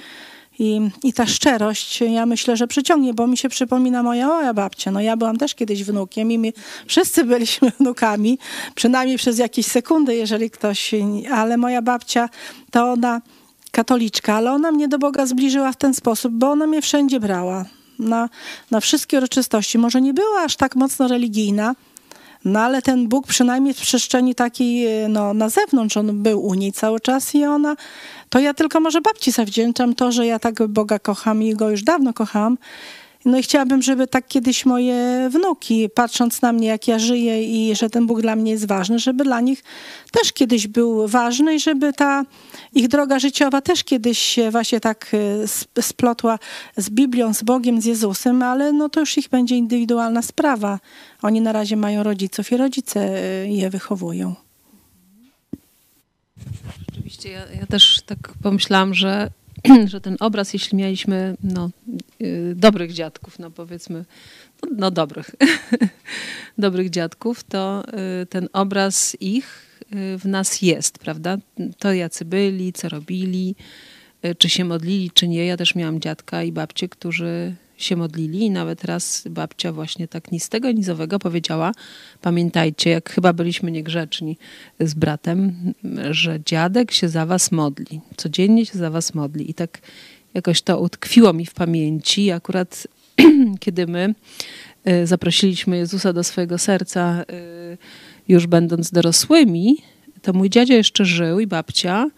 i, 0.59 0.89
I 1.03 1.13
ta 1.13 1.25
szczerość, 1.25 2.01
ja 2.01 2.25
myślę, 2.25 2.57
że 2.57 2.67
przyciągnie, 2.67 3.13
bo 3.13 3.27
mi 3.27 3.37
się 3.37 3.49
przypomina 3.49 4.03
moja 4.03 4.27
moja 4.27 4.53
babcia. 4.53 4.91
No 4.91 5.01
ja 5.01 5.17
byłam 5.17 5.37
też 5.37 5.55
kiedyś 5.55 5.83
wnukiem 5.83 6.31
i 6.31 6.37
my 6.37 6.53
wszyscy 6.87 7.23
byliśmy 7.23 7.71
wnukami, 7.79 8.39
przynajmniej 8.75 9.17
przez 9.17 9.37
jakieś 9.37 9.65
sekundy, 9.65 10.15
jeżeli 10.15 10.49
ktoś, 10.49 10.91
ale 11.31 11.57
moja 11.57 11.81
babcia, 11.81 12.29
to 12.71 12.91
ona 12.91 13.21
katoliczka, 13.71 14.33
ale 14.33 14.51
ona 14.51 14.71
mnie 14.71 14.87
do 14.87 14.99
Boga 14.99 15.25
zbliżyła 15.25 15.71
w 15.71 15.77
ten 15.77 15.93
sposób, 15.93 16.33
bo 16.33 16.51
ona 16.51 16.67
mnie 16.67 16.81
wszędzie 16.81 17.19
brała. 17.19 17.65
Na, 17.99 18.29
na 18.71 18.79
wszystkie 18.79 19.17
uroczystości. 19.17 19.77
Może 19.77 20.01
nie 20.01 20.13
była 20.13 20.41
aż 20.41 20.55
tak 20.55 20.75
mocno 20.75 21.07
religijna, 21.07 21.75
no 22.45 22.59
ale 22.59 22.81
ten 22.81 23.07
Bóg 23.07 23.27
przynajmniej 23.27 23.73
w 23.73 23.81
przestrzeni 23.81 24.35
takiej 24.35 24.87
no, 25.09 25.33
na 25.33 25.49
zewnątrz, 25.49 25.97
on 25.97 26.23
był 26.23 26.45
u 26.45 26.53
niej 26.53 26.73
cały 26.73 26.99
czas 26.99 27.35
i 27.35 27.45
ona 27.45 27.75
to 28.29 28.39
ja 28.39 28.53
tylko 28.53 28.79
może 28.79 29.01
babci 29.01 29.31
zawdzięczam 29.31 29.95
to, 29.95 30.11
że 30.11 30.25
ja 30.25 30.39
tak 30.39 30.67
Boga 30.67 30.99
kocham 30.99 31.43
i 31.43 31.53
go 31.53 31.69
już 31.69 31.83
dawno 31.83 32.13
kocham. 32.13 32.57
No 33.25 33.37
i 33.37 33.43
chciałabym, 33.43 33.81
żeby 33.81 34.07
tak 34.07 34.27
kiedyś 34.27 34.65
moje 34.65 35.29
wnuki, 35.31 35.89
patrząc 35.89 36.41
na 36.41 36.53
mnie, 36.53 36.67
jak 36.67 36.87
ja 36.87 36.99
żyję 36.99 37.43
i 37.43 37.75
że 37.75 37.89
ten 37.89 38.07
Bóg 38.07 38.21
dla 38.21 38.35
mnie 38.35 38.51
jest 38.51 38.67
ważny, 38.67 38.99
żeby 38.99 39.23
dla 39.23 39.41
nich 39.41 39.63
też 40.11 40.33
kiedyś 40.33 40.67
był 40.67 41.07
ważny 41.07 41.55
i 41.55 41.59
żeby 41.59 41.93
ta 41.93 42.23
ich 42.73 42.87
droga 42.87 43.19
życiowa 43.19 43.61
też 43.61 43.83
kiedyś 43.83 44.19
się 44.19 44.51
właśnie 44.51 44.79
tak 44.79 45.11
e, 45.77 45.81
splotła 45.81 46.39
z 46.77 46.89
Biblią, 46.89 47.33
z 47.33 47.43
Bogiem, 47.43 47.81
z 47.81 47.85
Jezusem, 47.85 48.43
ale 48.43 48.73
no 48.73 48.89
to 48.89 48.99
już 48.99 49.17
ich 49.17 49.29
będzie 49.29 49.57
indywidualna 49.57 50.21
sprawa. 50.21 50.79
Oni 51.21 51.41
na 51.41 51.51
razie 51.51 51.77
mają 51.77 52.03
rodziców 52.03 52.51
i 52.51 52.57
rodzice 52.57 52.99
e, 52.99 53.47
je 53.47 53.69
wychowują. 53.69 54.46
Rzeczywiście, 56.89 57.29
ja, 57.29 57.51
ja 57.59 57.65
też 57.65 58.01
tak 58.05 58.33
pomyślałam, 58.41 58.93
że, 58.93 59.29
że 59.91 60.01
ten 60.01 60.17
obraz, 60.19 60.53
jeśli 60.53 60.77
mieliśmy 60.77 61.35
no, 61.43 61.69
y, 62.21 62.53
dobrych 62.55 62.93
dziadków, 62.93 63.39
no 63.39 63.51
powiedzmy, 63.51 64.05
no, 64.63 64.69
no 64.77 64.91
dobrych, 64.91 65.35
dobrych 66.57 66.89
dziadków, 66.89 67.43
to 67.43 67.83
y, 68.21 68.25
ten 68.25 68.49
obraz 68.53 69.17
ich 69.19 69.79
y, 69.93 70.17
w 70.17 70.25
nas 70.25 70.61
jest, 70.61 70.99
prawda? 70.99 71.37
To 71.79 71.93
jacy 71.93 72.25
byli, 72.25 72.73
co 72.73 72.89
robili, 72.89 73.55
czy 74.37 74.49
się 74.49 74.65
modlili, 74.65 75.11
czy 75.11 75.27
nie. 75.27 75.45
Ja 75.45 75.57
też 75.57 75.75
miałam 75.75 75.99
dziadka 75.99 76.43
i 76.43 76.51
babcię, 76.51 76.89
którzy 76.89 77.55
się 77.77 77.95
modlili 77.95 78.39
i 78.39 78.51
nawet 78.51 78.83
raz 78.83 79.23
babcia 79.29 79.71
właśnie 79.71 80.07
tak 80.07 80.31
ni 80.31 80.39
z 80.39 80.49
tego, 80.49 80.71
ni 80.71 80.83
zowego 80.83 81.19
powiedziała, 81.19 81.71
pamiętajcie, 82.21 82.89
jak 82.89 83.09
chyba 83.09 83.33
byliśmy 83.33 83.71
niegrzeczni 83.71 84.37
z 84.79 84.93
bratem, 84.93 85.53
że 86.11 86.39
dziadek 86.45 86.91
się 86.91 87.09
za 87.09 87.25
was 87.25 87.51
modli, 87.51 88.01
codziennie 88.17 88.65
się 88.65 88.77
za 88.77 88.89
was 88.89 89.13
modli 89.13 89.51
i 89.51 89.53
tak 89.53 89.79
jakoś 90.33 90.61
to 90.61 90.79
utkwiło 90.79 91.33
mi 91.33 91.45
w 91.45 91.53
pamięci. 91.53 92.31
Akurat 92.31 92.87
kiedy 93.59 93.87
my 93.87 94.15
e, 94.85 95.07
zaprosiliśmy 95.07 95.77
Jezusa 95.77 96.13
do 96.13 96.23
swojego 96.23 96.57
serca, 96.57 97.01
e, 97.01 97.77
już 98.27 98.47
będąc 98.47 98.91
dorosłymi, 98.91 99.77
to 100.21 100.33
mój 100.33 100.49
dziadzia 100.49 100.75
jeszcze 100.75 101.05
żył 101.05 101.39
i 101.39 101.47
babcia 101.47 102.09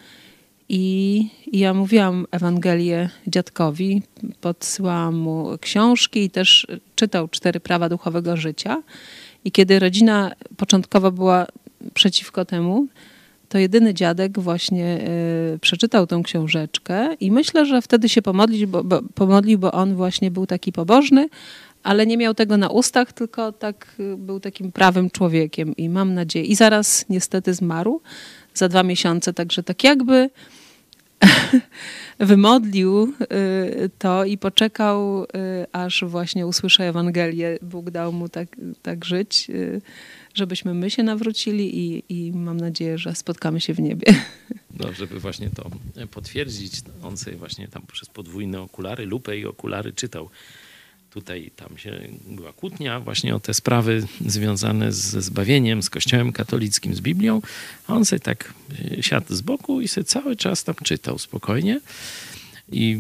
i, 0.70 1.28
ja 1.52 1.74
mówiłam 1.74 2.26
Ewangelię 2.32 3.10
dziadkowi, 3.28 4.02
podsyłałam 4.42 5.16
mu 5.16 5.58
książki 5.62 6.24
i 6.24 6.30
też 6.30 6.68
czytał 6.96 7.28
cztery 7.28 7.60
prawa 7.60 7.90
duchowego 7.90 8.38
życia. 8.38 8.84
I 9.46 9.52
kiedy 9.52 9.80
rodzina 9.80 10.32
początkowo 10.58 11.12
była 11.12 11.48
przeciwko 11.94 12.46
temu, 12.46 12.88
to 13.50 13.58
jedyny 13.58 13.94
dziadek 13.94 14.40
właśnie 14.40 15.00
y, 15.56 15.60
przeczytał 15.60 16.08
tą 16.08 16.24
książeczkę 16.24 17.14
i 17.20 17.32
myślę, 17.32 17.66
że 17.66 17.82
wtedy 17.82 18.10
się 18.10 18.22
pomodlił 18.22 18.68
bo, 18.68 18.84
bo, 18.84 19.02
pomodlił, 19.16 19.60
bo 19.60 19.72
on 19.72 19.96
właśnie 19.96 20.32
był 20.32 20.46
taki 20.46 20.72
pobożny, 20.72 21.30
ale 21.84 22.06
nie 22.06 22.18
miał 22.18 22.34
tego 22.34 22.58
na 22.58 22.70
ustach, 22.70 23.14
tylko 23.14 23.52
tak 23.52 23.96
y, 24.00 24.18
był 24.18 24.40
takim 24.40 24.72
prawym 24.72 25.10
człowiekiem 25.10 25.76
i 25.76 25.90
mam 25.90 26.14
nadzieję. 26.14 26.46
I 26.46 26.56
zaraz 26.56 27.06
niestety 27.10 27.54
zmarł 27.54 28.02
za 28.54 28.70
dwa 28.70 28.84
miesiące, 28.84 29.34
także 29.34 29.64
tak 29.64 29.84
jakby 29.84 30.30
wymodlił 32.20 33.04
y, 33.04 33.90
to 34.00 34.26
i 34.26 34.38
poczekał, 34.38 35.24
y, 35.24 35.28
aż 35.72 36.04
właśnie 36.08 36.48
usłyszę 36.48 36.84
Ewangelię. 36.84 37.58
Bóg 37.62 37.90
dał 37.90 38.12
mu 38.12 38.30
tak, 38.30 38.48
tak 38.82 39.06
żyć, 39.06 39.48
y, 39.50 39.82
żebyśmy 40.34 40.74
my 40.74 40.90
się 40.90 41.04
nawrócili 41.04 41.78
i, 41.78 42.04
i 42.10 42.32
mam 42.32 42.58
nadzieję, 42.58 42.98
że 42.98 43.16
spotkamy 43.16 43.62
się 43.62 43.74
w 43.74 43.80
niebie. 43.80 44.14
No, 44.80 44.94
żeby 44.94 45.20
właśnie 45.20 45.50
to 45.50 45.70
potwierdzić, 46.12 46.74
on 47.04 47.18
sobie 47.18 47.38
właśnie 47.38 47.68
tam 47.68 47.82
przez 47.92 48.10
podwójne 48.10 48.62
okulary, 48.62 49.06
lupę 49.06 49.38
i 49.38 49.46
okulary 49.46 49.94
czytał 49.94 50.30
tutaj 51.10 51.52
tam 51.56 51.78
się 51.78 52.00
była 52.28 52.54
kłótnia 52.54 53.00
właśnie 53.00 53.36
o 53.36 53.40
te 53.40 53.54
sprawy 53.54 54.08
związane 54.26 54.92
ze 54.92 55.22
zbawieniem, 55.22 55.84
z 55.84 55.90
Kościołem 55.90 56.32
katolickim, 56.32 56.96
z 56.96 57.02
Biblią. 57.02 57.42
A 57.88 57.94
on 57.94 58.06
sobie 58.06 58.20
tak 58.20 58.54
e, 59.00 59.04
siadł 59.04 59.36
z 59.36 59.42
boku 59.42 59.82
i 59.82 59.88
sobie 59.88 60.06
cały 60.06 60.36
czas 60.36 60.64
tam 60.64 60.76
czytał 60.84 61.20
spokojnie. 61.20 61.82
I 62.72 62.98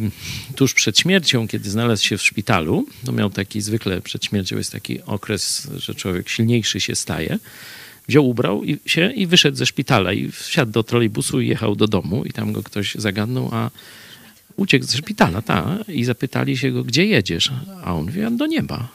tuż 0.56 0.74
przed 0.74 1.00
śmiercią, 1.00 1.48
kiedy 1.48 1.69
znalazł 1.69 2.04
się 2.04 2.17
w 2.17 2.24
szpitalu, 2.24 2.86
to 3.06 3.12
miał 3.12 3.30
taki 3.30 3.62
zwykle 3.62 4.02
przed 4.02 4.26
śmiercią 4.26 4.58
jest 4.58 4.72
taki 4.72 5.02
okres, 5.02 5.67
że 5.78 5.95
człowiek 5.95 6.30
silniejszy 6.30 6.82
się 6.82 6.95
staje. 6.95 7.39
Wziął, 8.08 8.30
ubrał 8.30 8.63
i 8.63 8.78
się 8.86 9.12
i 9.12 9.28
wyszedł 9.28 9.58
ze 9.58 9.65
szpitala 9.65 10.13
i 10.13 10.32
wsiadł 10.32 10.72
do 10.72 10.84
trolejbusu 10.84 11.41
i 11.41 11.48
jechał 11.48 11.76
do 11.76 11.88
domu 11.88 12.26
i 12.26 12.32
tam 12.32 12.54
go 12.54 12.63
ktoś 12.63 12.95
zagadnął, 12.95 13.50
a 13.52 13.69
uciekł 14.60 14.86
ze 14.86 14.98
szpitala, 14.98 15.41
ta, 15.41 15.78
i 15.88 16.04
zapytali 16.04 16.58
się 16.58 16.72
go, 16.72 16.84
gdzie 16.84 17.06
jedziesz? 17.06 17.52
A 17.84 17.95
on 17.95 18.06
mówi, 18.06 18.38
do 18.38 18.45
nieba. 18.45 18.88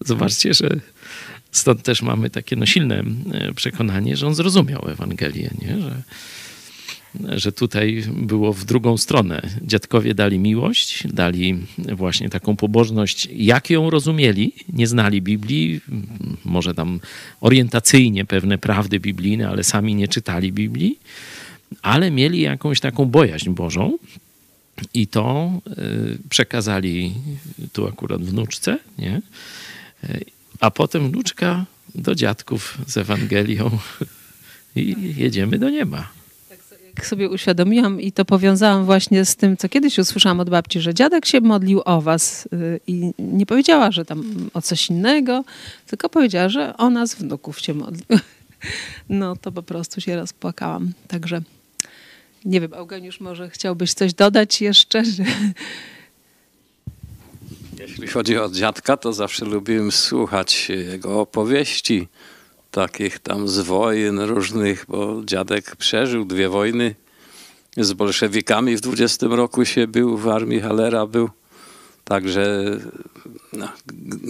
Zobaczcie, 0.00 0.54
że 0.54 0.68
stąd 1.50 1.82
też 1.82 2.02
mamy 2.02 2.30
takie 2.30 2.56
no, 2.56 2.66
silne 2.66 3.04
e, 3.32 3.54
przekonanie, 3.54 4.16
że 4.16 4.26
on 4.26 4.34
zrozumiał 4.34 4.88
Ewangelię, 4.88 5.50
nie? 5.62 5.76
Że, 5.80 6.02
że 7.38 7.52
tutaj 7.52 8.04
było 8.16 8.52
w 8.52 8.64
drugą 8.64 8.96
stronę. 8.96 9.42
Dziadkowie 9.62 10.14
dali 10.14 10.38
miłość, 10.38 11.08
dali 11.08 11.58
właśnie 11.78 12.28
taką 12.28 12.56
pobożność, 12.56 13.28
jak 13.32 13.70
ją 13.70 13.90
rozumieli, 13.90 14.52
nie 14.72 14.86
znali 14.86 15.22
Biblii, 15.22 15.80
może 16.44 16.74
tam 16.74 17.00
orientacyjnie 17.40 18.24
pewne 18.24 18.58
prawdy 18.58 19.00
biblijne, 19.00 19.48
ale 19.48 19.64
sami 19.64 19.94
nie 19.94 20.08
czytali 20.08 20.52
Biblii, 20.52 20.98
ale 21.82 22.10
mieli 22.10 22.40
jakąś 22.40 22.80
taką 22.80 23.04
bojaźń 23.04 23.50
Bożą 23.50 23.98
i 24.94 25.06
to 25.06 25.52
y, 25.68 26.18
przekazali 26.28 27.14
tu 27.72 27.86
akurat 27.86 28.22
wnuczce, 28.22 28.78
nie? 28.98 29.22
A 30.60 30.70
potem 30.70 31.10
wnuczka 31.10 31.64
do 31.94 32.14
dziadków 32.14 32.78
z 32.86 32.96
Ewangelią 32.96 33.70
i 34.76 35.14
jedziemy 35.16 35.58
do 35.58 35.70
nieba. 35.70 36.08
Jak 36.96 37.06
sobie 37.06 37.30
uświadomiłam 37.30 38.00
i 38.00 38.12
to 38.12 38.24
powiązałam 38.24 38.84
właśnie 38.84 39.24
z 39.24 39.36
tym, 39.36 39.56
co 39.56 39.68
kiedyś 39.68 39.98
usłyszałam 39.98 40.40
od 40.40 40.50
babci, 40.50 40.80
że 40.80 40.94
dziadek 40.94 41.26
się 41.26 41.40
modlił 41.40 41.82
o 41.84 42.02
was 42.02 42.48
y, 42.52 42.80
i 42.86 43.12
nie 43.18 43.46
powiedziała, 43.46 43.90
że 43.90 44.04
tam 44.04 44.50
o 44.54 44.62
coś 44.62 44.90
innego, 44.90 45.44
tylko 45.86 46.08
powiedziała, 46.08 46.48
że 46.48 46.76
o 46.76 46.90
nas 46.90 47.14
wnuków 47.14 47.60
się 47.60 47.74
modlił. 47.74 48.06
No 49.08 49.36
to 49.36 49.52
po 49.52 49.62
prostu 49.62 50.00
się 50.00 50.16
rozpłakałam. 50.16 50.92
Także 51.08 51.42
nie 52.44 52.60
wiem, 52.60 52.74
Eugeniusz, 52.74 53.20
może 53.20 53.50
chciałbyś 53.50 53.94
coś 53.94 54.14
dodać 54.14 54.60
jeszcze? 54.60 55.02
Jeśli 57.78 58.06
chodzi 58.06 58.38
o 58.38 58.50
dziadka, 58.50 58.96
to 58.96 59.12
zawsze 59.12 59.44
lubiłem 59.44 59.92
słuchać 59.92 60.68
jego 60.68 61.20
opowieści, 61.20 62.08
takich 62.70 63.18
tam 63.18 63.48
z 63.48 63.58
wojen 63.58 64.20
różnych, 64.20 64.84
bo 64.88 65.22
dziadek 65.24 65.76
przeżył 65.76 66.24
dwie 66.24 66.48
wojny 66.48 66.94
z 67.76 67.92
bolszewikami. 67.92 68.76
W 68.76 68.80
20 68.80 69.26
roku 69.30 69.64
się 69.64 69.86
był, 69.86 70.18
w 70.18 70.28
armii 70.28 70.60
Halera 70.60 71.06
był. 71.06 71.30
Także 72.04 72.64
no, 73.52 73.68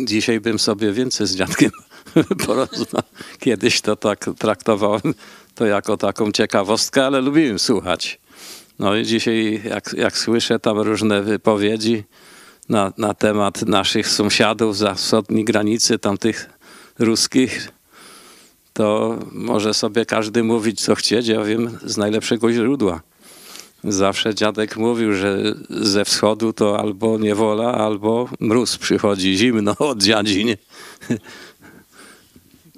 dzisiaj 0.05 0.41
bym 0.41 0.59
sobie 0.59 0.93
więcej 0.93 1.27
z 1.27 1.37
dziadkiem 1.37 1.71
porozmawiał. 2.47 3.03
Kiedyś 3.39 3.81
to 3.81 3.97
tak 3.97 4.31
traktowałem 4.39 5.15
to 5.55 5.67
jako 5.67 5.97
taką 5.97 6.33
ciekawostkę, 6.33 7.07
ale 7.07 7.21
lubiłem 7.21 7.59
słuchać. 7.59 8.21
No 8.79 8.97
i 8.97 9.07
dzisiaj, 9.07 9.63
jak, 9.65 9.93
jak 9.93 10.19
słyszę 10.19 10.59
tam 10.59 10.79
różne 10.79 11.23
wypowiedzi 11.23 12.05
na, 12.69 12.93
na 12.99 13.15
temat 13.15 13.63
naszych 13.63 14.09
sąsiadów 14.09 14.77
za 14.77 14.95
wschodniej 14.95 15.45
granicy, 15.45 15.99
tamtych 15.99 16.51
ruskich, 16.99 17.69
to 18.73 19.19
może 19.33 19.75
sobie 19.75 20.07
każdy 20.07 20.45
mówić, 20.45 20.81
co 20.81 20.95
chcieć. 20.95 21.29
Ja 21.29 21.45
wiem 21.45 21.79
z 21.85 21.97
najlepszego 21.97 22.53
źródła. 22.53 23.01
Zawsze 23.85 24.35
dziadek 24.35 24.77
mówił, 24.77 25.13
że 25.13 25.55
ze 25.71 26.05
wschodu 26.05 26.53
to 26.53 26.79
albo 26.79 27.19
niewola, 27.19 27.75
albo 27.75 28.29
mróz 28.41 28.79
przychodzi, 28.79 29.37
zimno 29.37 29.77
od 29.79 30.03
dziadzi. 30.03 30.45
Nie? 30.45 30.57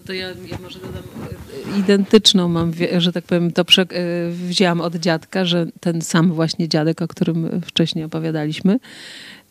To 0.06 0.12
ja, 0.12 0.28
ja 0.28 0.58
może 0.62 0.78
dodam 0.78 1.02
e, 1.74 1.78
identyczną 1.78 2.48
mam, 2.48 2.72
że 2.98 3.12
tak 3.12 3.24
powiem, 3.24 3.52
to 3.52 3.64
prze, 3.64 3.82
e, 3.82 3.86
wzięłam 4.30 4.80
od 4.80 4.96
dziadka, 4.96 5.44
że 5.44 5.66
ten 5.80 6.02
sam 6.02 6.32
właśnie 6.32 6.68
dziadek, 6.68 7.02
o 7.02 7.08
którym 7.08 7.60
wcześniej 7.66 8.04
opowiadaliśmy, 8.04 8.78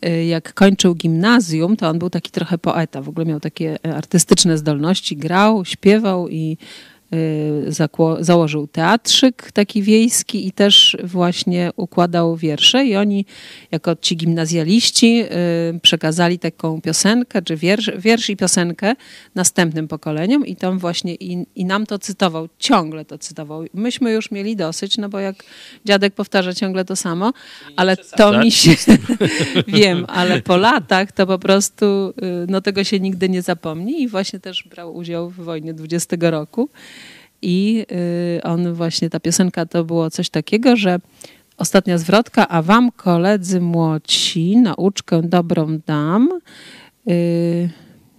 e, 0.02 0.26
jak 0.26 0.54
kończył 0.54 0.94
gimnazjum, 0.94 1.76
to 1.76 1.88
on 1.88 1.98
był 1.98 2.10
taki 2.10 2.30
trochę 2.30 2.58
poeta. 2.58 3.02
W 3.02 3.08
ogóle 3.08 3.26
miał 3.26 3.40
takie 3.40 3.86
artystyczne 3.86 4.58
zdolności, 4.58 5.16
grał, 5.16 5.64
śpiewał 5.64 6.28
i 6.28 6.56
założył 8.20 8.66
teatrzyk 8.66 9.52
taki 9.52 9.82
wiejski 9.82 10.46
i 10.46 10.52
też 10.52 10.96
właśnie 11.04 11.70
układał 11.76 12.36
wiersze 12.36 12.84
i 12.84 12.96
oni 12.96 13.24
jako 13.70 13.96
ci 13.96 14.16
gimnazjaliści 14.16 15.24
y, 15.74 15.80
przekazali 15.80 16.38
taką 16.38 16.80
piosenkę, 16.80 17.42
czy 17.42 17.56
wiersz, 17.56 17.90
wiersz 17.98 18.30
i 18.30 18.36
piosenkę 18.36 18.94
następnym 19.34 19.88
pokoleniom 19.88 20.46
i 20.46 20.56
tam 20.56 20.78
właśnie 20.78 21.14
i, 21.14 21.46
i 21.54 21.64
nam 21.64 21.86
to 21.86 21.98
cytował, 21.98 22.48
ciągle 22.58 23.04
to 23.04 23.18
cytował. 23.18 23.64
Myśmy 23.74 24.12
już 24.12 24.30
mieli 24.30 24.56
dosyć, 24.56 24.98
no 24.98 25.08
bo 25.08 25.18
jak 25.20 25.44
dziadek 25.84 26.14
powtarza 26.14 26.54
ciągle 26.54 26.84
to 26.84 26.96
samo, 26.96 27.32
ale 27.76 27.96
to 27.96 28.38
mi 28.38 28.50
się, 28.50 28.70
wiem, 29.68 30.04
ale 30.08 30.42
po 30.42 30.56
latach 30.56 31.12
to 31.12 31.26
po 31.26 31.38
prostu, 31.38 31.84
y, 31.84 32.12
no 32.48 32.60
tego 32.60 32.84
się 32.84 33.00
nigdy 33.00 33.28
nie 33.28 33.42
zapomni 33.42 34.02
i 34.02 34.08
właśnie 34.08 34.40
też 34.40 34.64
brał 34.70 34.96
udział 34.96 35.30
w 35.30 35.36
wojnie 35.36 35.74
20 35.74 36.16
roku. 36.20 36.70
I 37.44 37.86
y, 38.38 38.42
on 38.42 38.74
właśnie, 38.74 39.10
ta 39.10 39.20
piosenka 39.20 39.66
to 39.66 39.84
było 39.84 40.10
coś 40.10 40.30
takiego, 40.30 40.76
że 40.76 40.98
ostatnia 41.56 41.98
zwrotka, 41.98 42.48
a 42.48 42.62
wam 42.62 42.92
koledzy 42.92 43.60
młodsi 43.60 44.56
nauczkę 44.56 45.22
dobrą 45.22 45.78
dam. 45.86 46.28
Y, 47.10 47.70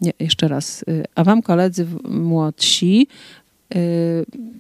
nie, 0.01 0.13
jeszcze 0.19 0.47
raz. 0.47 0.83
Y, 0.83 1.05
a 1.15 1.23
wam 1.23 1.41
koledzy 1.41 1.87
młodsi, 2.09 3.07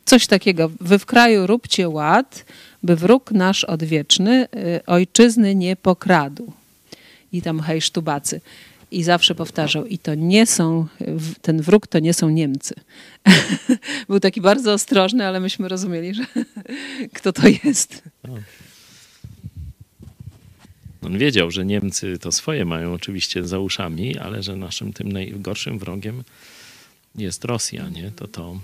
coś 0.05 0.27
takiego. 0.27 0.71
Wy 0.81 0.99
w 0.99 1.05
kraju 1.05 1.47
róbcie 1.47 1.89
ład, 1.89 2.45
by 2.83 2.95
wróg 2.95 3.31
nasz 3.31 3.63
odwieczny 3.63 4.47
ojczyzny 4.87 5.55
nie 5.55 5.75
pokradł. 5.75 6.51
I 7.31 7.41
tam 7.41 7.59
hej 7.59 7.81
sztubacy 7.81 8.41
i 8.91 9.03
zawsze 9.03 9.35
powtarzał, 9.35 9.85
i 9.85 9.97
to 9.97 10.15
nie 10.15 10.45
są, 10.45 10.87
ten 11.41 11.61
wróg 11.61 11.87
to 11.87 11.99
nie 11.99 12.13
są 12.13 12.29
Niemcy. 12.29 12.75
Był 14.09 14.19
taki 14.19 14.41
bardzo 14.41 14.73
ostrożny, 14.73 15.27
ale 15.27 15.39
myśmy 15.39 15.67
rozumieli, 15.67 16.13
że 16.13 16.25
kto 17.15 17.33
to 17.33 17.47
jest. 17.63 18.03
On 21.01 21.17
wiedział, 21.17 21.51
że 21.51 21.65
Niemcy 21.65 22.19
to 22.19 22.31
swoje 22.31 22.65
mają 22.65 22.93
oczywiście 22.93 23.47
za 23.47 23.59
uszami, 23.59 24.17
ale 24.17 24.43
że 24.43 24.55
naszym 24.55 24.93
tym 24.93 25.11
najgorszym 25.11 25.79
wrogiem 25.79 26.23
jest 27.15 27.45
Rosja, 27.45 27.89
nie? 27.89 28.11
To, 28.11 28.27
to, 28.27 28.59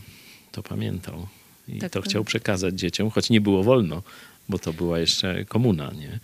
to 0.51 0.63
pamiętał. 0.63 1.27
I 1.67 1.79
tak, 1.79 1.91
to 1.91 2.01
tak. 2.01 2.09
chciał 2.09 2.23
przekazać 2.23 2.79
dzieciom, 2.79 3.09
choć 3.09 3.29
nie 3.29 3.41
było 3.41 3.63
wolno, 3.63 4.03
bo 4.49 4.59
to 4.59 4.73
była 4.73 4.99
jeszcze 4.99 5.45
komuna, 5.45 5.91
nie? 5.99 6.19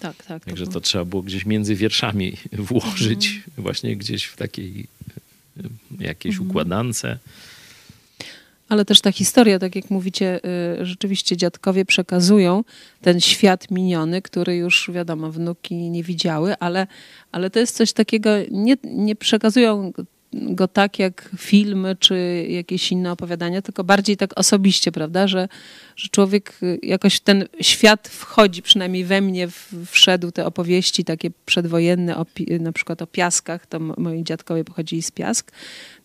Tak, 0.00 0.24
tak. 0.24 0.44
Także 0.44 0.66
to, 0.66 0.72
to 0.72 0.80
trzeba 0.80 1.04
było 1.04 1.22
gdzieś 1.22 1.46
między 1.46 1.74
wierszami 1.74 2.36
włożyć, 2.52 3.26
mhm. 3.26 3.52
właśnie 3.56 3.96
gdzieś 3.96 4.24
w 4.24 4.36
takiej 4.36 4.86
jakiejś 6.00 6.34
mhm. 6.34 6.50
układance. 6.50 7.02
Ale 8.68 8.84
też 8.84 9.00
ta 9.00 9.12
historia, 9.12 9.58
tak 9.58 9.76
jak 9.76 9.90
mówicie, 9.90 10.40
y, 10.80 10.86
rzeczywiście 10.86 11.36
dziadkowie 11.36 11.84
przekazują 11.84 12.64
ten 13.00 13.20
świat 13.20 13.70
miniony, 13.70 14.22
który 14.22 14.56
już 14.56 14.90
wiadomo, 14.94 15.32
wnuki 15.32 15.74
nie 15.74 16.02
widziały, 16.02 16.58
ale, 16.58 16.86
ale 17.32 17.50
to 17.50 17.58
jest 17.58 17.76
coś 17.76 17.92
takiego, 17.92 18.30
nie, 18.50 18.76
nie 18.84 19.16
przekazują 19.16 19.92
go 20.32 20.68
tak 20.68 20.98
jak 20.98 21.30
filmy 21.36 21.96
czy 21.96 22.46
jakieś 22.48 22.92
inne 22.92 23.12
opowiadania, 23.12 23.62
tylko 23.62 23.84
bardziej 23.84 24.16
tak 24.16 24.38
osobiście, 24.38 24.92
prawda, 24.92 25.28
że, 25.28 25.48
że 25.96 26.08
człowiek 26.08 26.58
y, 26.62 26.78
jakoś 26.82 27.16
w 27.16 27.20
ten 27.20 27.44
świat 27.60 28.08
wchodzi, 28.08 28.62
przynajmniej 28.62 29.04
we 29.04 29.20
mnie 29.20 29.48
wszedł 29.86 30.30
te 30.30 30.46
opowieści 30.46 31.04
takie 31.04 31.30
przedwojenne, 31.46 32.16
o, 32.16 32.26
na 32.60 32.72
przykład 32.72 33.02
o 33.02 33.06
piaskach, 33.06 33.66
to 33.66 33.80
moi 33.80 34.24
dziadkowie 34.24 34.64
pochodzili 34.64 35.02
z 35.02 35.10
Piask, 35.10 35.52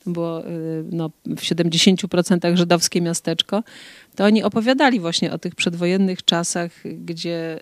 było 0.07 0.47
y, 0.47 0.83
no, 0.91 1.09
w 1.25 1.41
70% 1.41 2.57
żydowskie 2.57 3.01
miasteczko, 3.01 3.63
to 4.15 4.25
oni 4.25 4.43
opowiadali 4.43 4.99
właśnie 4.99 5.31
o 5.33 5.37
tych 5.37 5.55
przedwojennych 5.55 6.25
czasach, 6.25 6.71
gdzie 6.85 7.59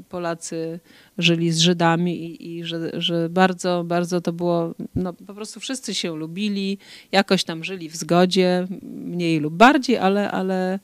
y, 0.00 0.04
Polacy 0.08 0.80
żyli 1.18 1.52
z 1.52 1.58
Żydami 1.58 2.24
i, 2.24 2.56
i 2.56 2.64
że, 2.64 2.90
że, 3.00 3.28
bardzo, 3.28 3.84
bardzo 3.84 4.20
to 4.20 4.32
było, 4.32 4.74
no 4.94 5.12
po 5.12 5.34
prostu 5.34 5.60
wszyscy 5.60 5.94
się 5.94 6.16
lubili, 6.16 6.78
jakoś 7.12 7.44
tam 7.44 7.64
żyli 7.64 7.90
w 7.90 7.96
zgodzie, 7.96 8.66
mniej 8.82 9.40
lub 9.40 9.54
bardziej, 9.54 9.98
ale, 9.98 10.30
ale 10.30 10.78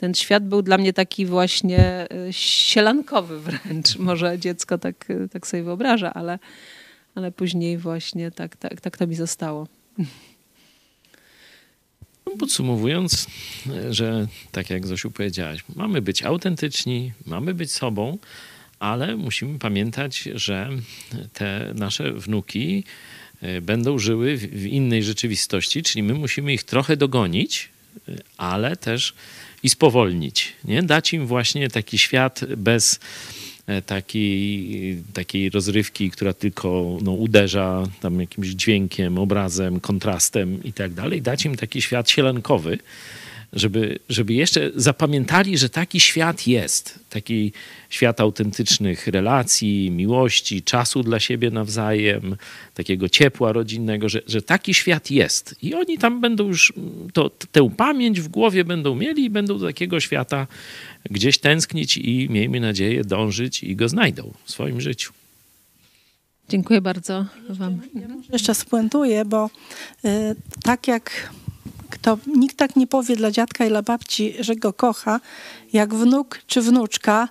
ten 0.00 0.14
świat 0.14 0.48
był 0.48 0.62
dla 0.62 0.78
mnie 0.78 0.92
taki 0.92 1.26
właśnie 1.26 2.06
y, 2.28 2.32
sielankowy 2.32 3.40
wręcz. 3.40 3.96
Może 4.08 4.38
dziecko 4.38 4.78
tak, 4.78 5.08
tak 5.32 5.46
sobie 5.46 5.62
wyobraża, 5.62 6.14
ale, 6.14 6.38
ale 7.14 7.32
później 7.32 7.78
właśnie 7.78 8.30
tak, 8.30 8.56
tak, 8.56 8.80
tak 8.80 8.96
to 8.96 9.06
mi 9.06 9.14
zostało. 9.14 9.66
No, 12.30 12.36
podsumowując, 12.36 13.26
że 13.90 14.28
tak 14.52 14.70
jak 14.70 14.86
Zosiu 14.86 15.10
powiedziałaś, 15.10 15.64
mamy 15.76 16.02
być 16.02 16.22
autentyczni, 16.22 17.12
mamy 17.26 17.54
być 17.54 17.72
sobą, 17.72 18.18
ale 18.78 19.16
musimy 19.16 19.58
pamiętać, 19.58 20.28
że 20.34 20.70
te 21.32 21.72
nasze 21.74 22.12
wnuki 22.12 22.84
e, 23.42 23.60
będą 23.60 23.98
żyły 23.98 24.36
w 24.36 24.66
innej 24.66 25.02
rzeczywistości, 25.02 25.82
czyli 25.82 26.02
my 26.02 26.14
musimy 26.14 26.52
ich 26.52 26.62
trochę 26.62 26.96
dogonić, 26.96 27.68
e, 28.08 28.16
ale 28.36 28.76
też 28.76 29.14
i 29.62 29.68
spowolnić, 29.68 30.52
nie? 30.64 30.82
dać 30.82 31.12
im 31.12 31.26
właśnie 31.26 31.68
taki 31.68 31.98
świat 31.98 32.44
bez 32.56 33.00
takiej, 33.86 35.02
takiej 35.12 35.50
rozrywki, 35.50 36.10
która 36.10 36.32
tylko 36.32 36.98
no, 37.02 37.12
uderza 37.12 37.84
tam 38.00 38.20
jakimś 38.20 38.48
dźwiękiem, 38.48 39.18
obrazem, 39.18 39.80
kontrastem 39.80 40.64
i 40.64 40.72
tak 40.72 40.92
dalej, 40.92 41.22
dać 41.22 41.44
im 41.44 41.56
taki 41.56 41.82
świat 41.82 42.10
sielankowy, 42.10 42.78
żeby, 43.52 43.98
żeby 44.08 44.34
jeszcze 44.34 44.70
zapamiętali, 44.74 45.58
że 45.58 45.68
taki 45.68 46.00
świat 46.00 46.46
jest. 46.46 46.98
Taki 47.10 47.52
świat 47.88 48.20
autentycznych 48.20 49.06
relacji, 49.06 49.90
miłości, 49.90 50.62
czasu 50.62 51.02
dla 51.02 51.20
siebie 51.20 51.50
nawzajem, 51.50 52.36
takiego 52.74 53.08
ciepła 53.08 53.52
rodzinnego, 53.52 54.08
że, 54.08 54.22
że 54.26 54.42
taki 54.42 54.74
świat 54.74 55.10
jest. 55.10 55.56
I 55.62 55.74
oni 55.74 55.98
tam 55.98 56.20
będą 56.20 56.46
już 56.46 56.72
to, 57.12 57.30
tę 57.30 57.70
pamięć 57.76 58.20
w 58.20 58.28
głowie 58.28 58.64
będą 58.64 58.94
mieli 58.94 59.24
i 59.24 59.30
będą 59.30 59.58
do 59.58 59.66
takiego 59.66 60.00
świata 60.00 60.46
gdzieś 61.10 61.38
tęsknić 61.38 61.96
i 61.96 62.28
miejmy 62.30 62.60
nadzieję 62.60 63.04
dążyć 63.04 63.62
i 63.62 63.76
go 63.76 63.88
znajdą 63.88 64.32
w 64.44 64.50
swoim 64.50 64.80
życiu. 64.80 65.12
Dziękuję 66.48 66.80
bardzo 66.80 67.26
Wam. 67.48 67.80
Ja 67.94 68.08
jeszcze 68.32 68.54
spuentuję, 68.54 69.24
bo 69.24 69.50
y, 70.04 70.08
tak 70.62 70.88
jak 70.88 71.30
kto, 71.90 72.18
nikt 72.36 72.56
tak 72.56 72.76
nie 72.76 72.86
powie 72.86 73.16
dla 73.16 73.30
dziadka 73.30 73.66
i 73.66 73.68
dla 73.68 73.82
babci, 73.82 74.34
że 74.40 74.56
go 74.56 74.72
kocha, 74.72 75.20
jak 75.72 75.94
wnuk 75.94 76.38
czy 76.46 76.62
wnuczka. 76.62 77.28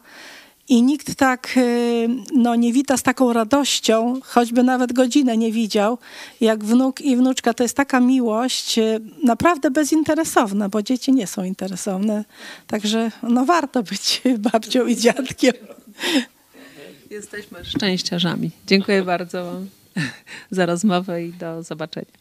I 0.69 0.83
nikt 0.83 1.15
tak 1.15 1.53
y, 1.57 2.09
no, 2.35 2.55
nie 2.55 2.73
wita 2.73 2.97
z 2.97 3.03
taką 3.03 3.33
radością, 3.33 4.19
choćby 4.23 4.63
nawet 4.63 4.93
godzinę 4.93 5.37
nie 5.37 5.51
widział, 5.51 5.97
jak 6.41 6.63
wnuk 6.63 7.01
i 7.01 7.17
wnuczka. 7.17 7.53
To 7.53 7.63
jest 7.63 7.75
taka 7.75 7.99
miłość 7.99 8.77
y, 8.77 8.99
naprawdę 9.23 9.71
bezinteresowna, 9.71 10.69
bo 10.69 10.81
dzieci 10.81 11.13
nie 11.13 11.27
są 11.27 11.43
interesowne. 11.43 12.25
Także 12.67 13.11
no, 13.23 13.45
warto 13.45 13.83
być 13.83 14.21
babcią 14.51 14.87
i 14.87 14.95
dziadkiem. 14.95 15.53
Jesteśmy 17.09 17.65
szczęściarzami. 17.65 18.51
Dziękuję 18.67 19.03
bardzo 19.03 19.45
Wam 19.45 19.69
za 20.51 20.65
rozmowę 20.65 21.23
i 21.23 21.33
do 21.33 21.63
zobaczenia. 21.63 22.19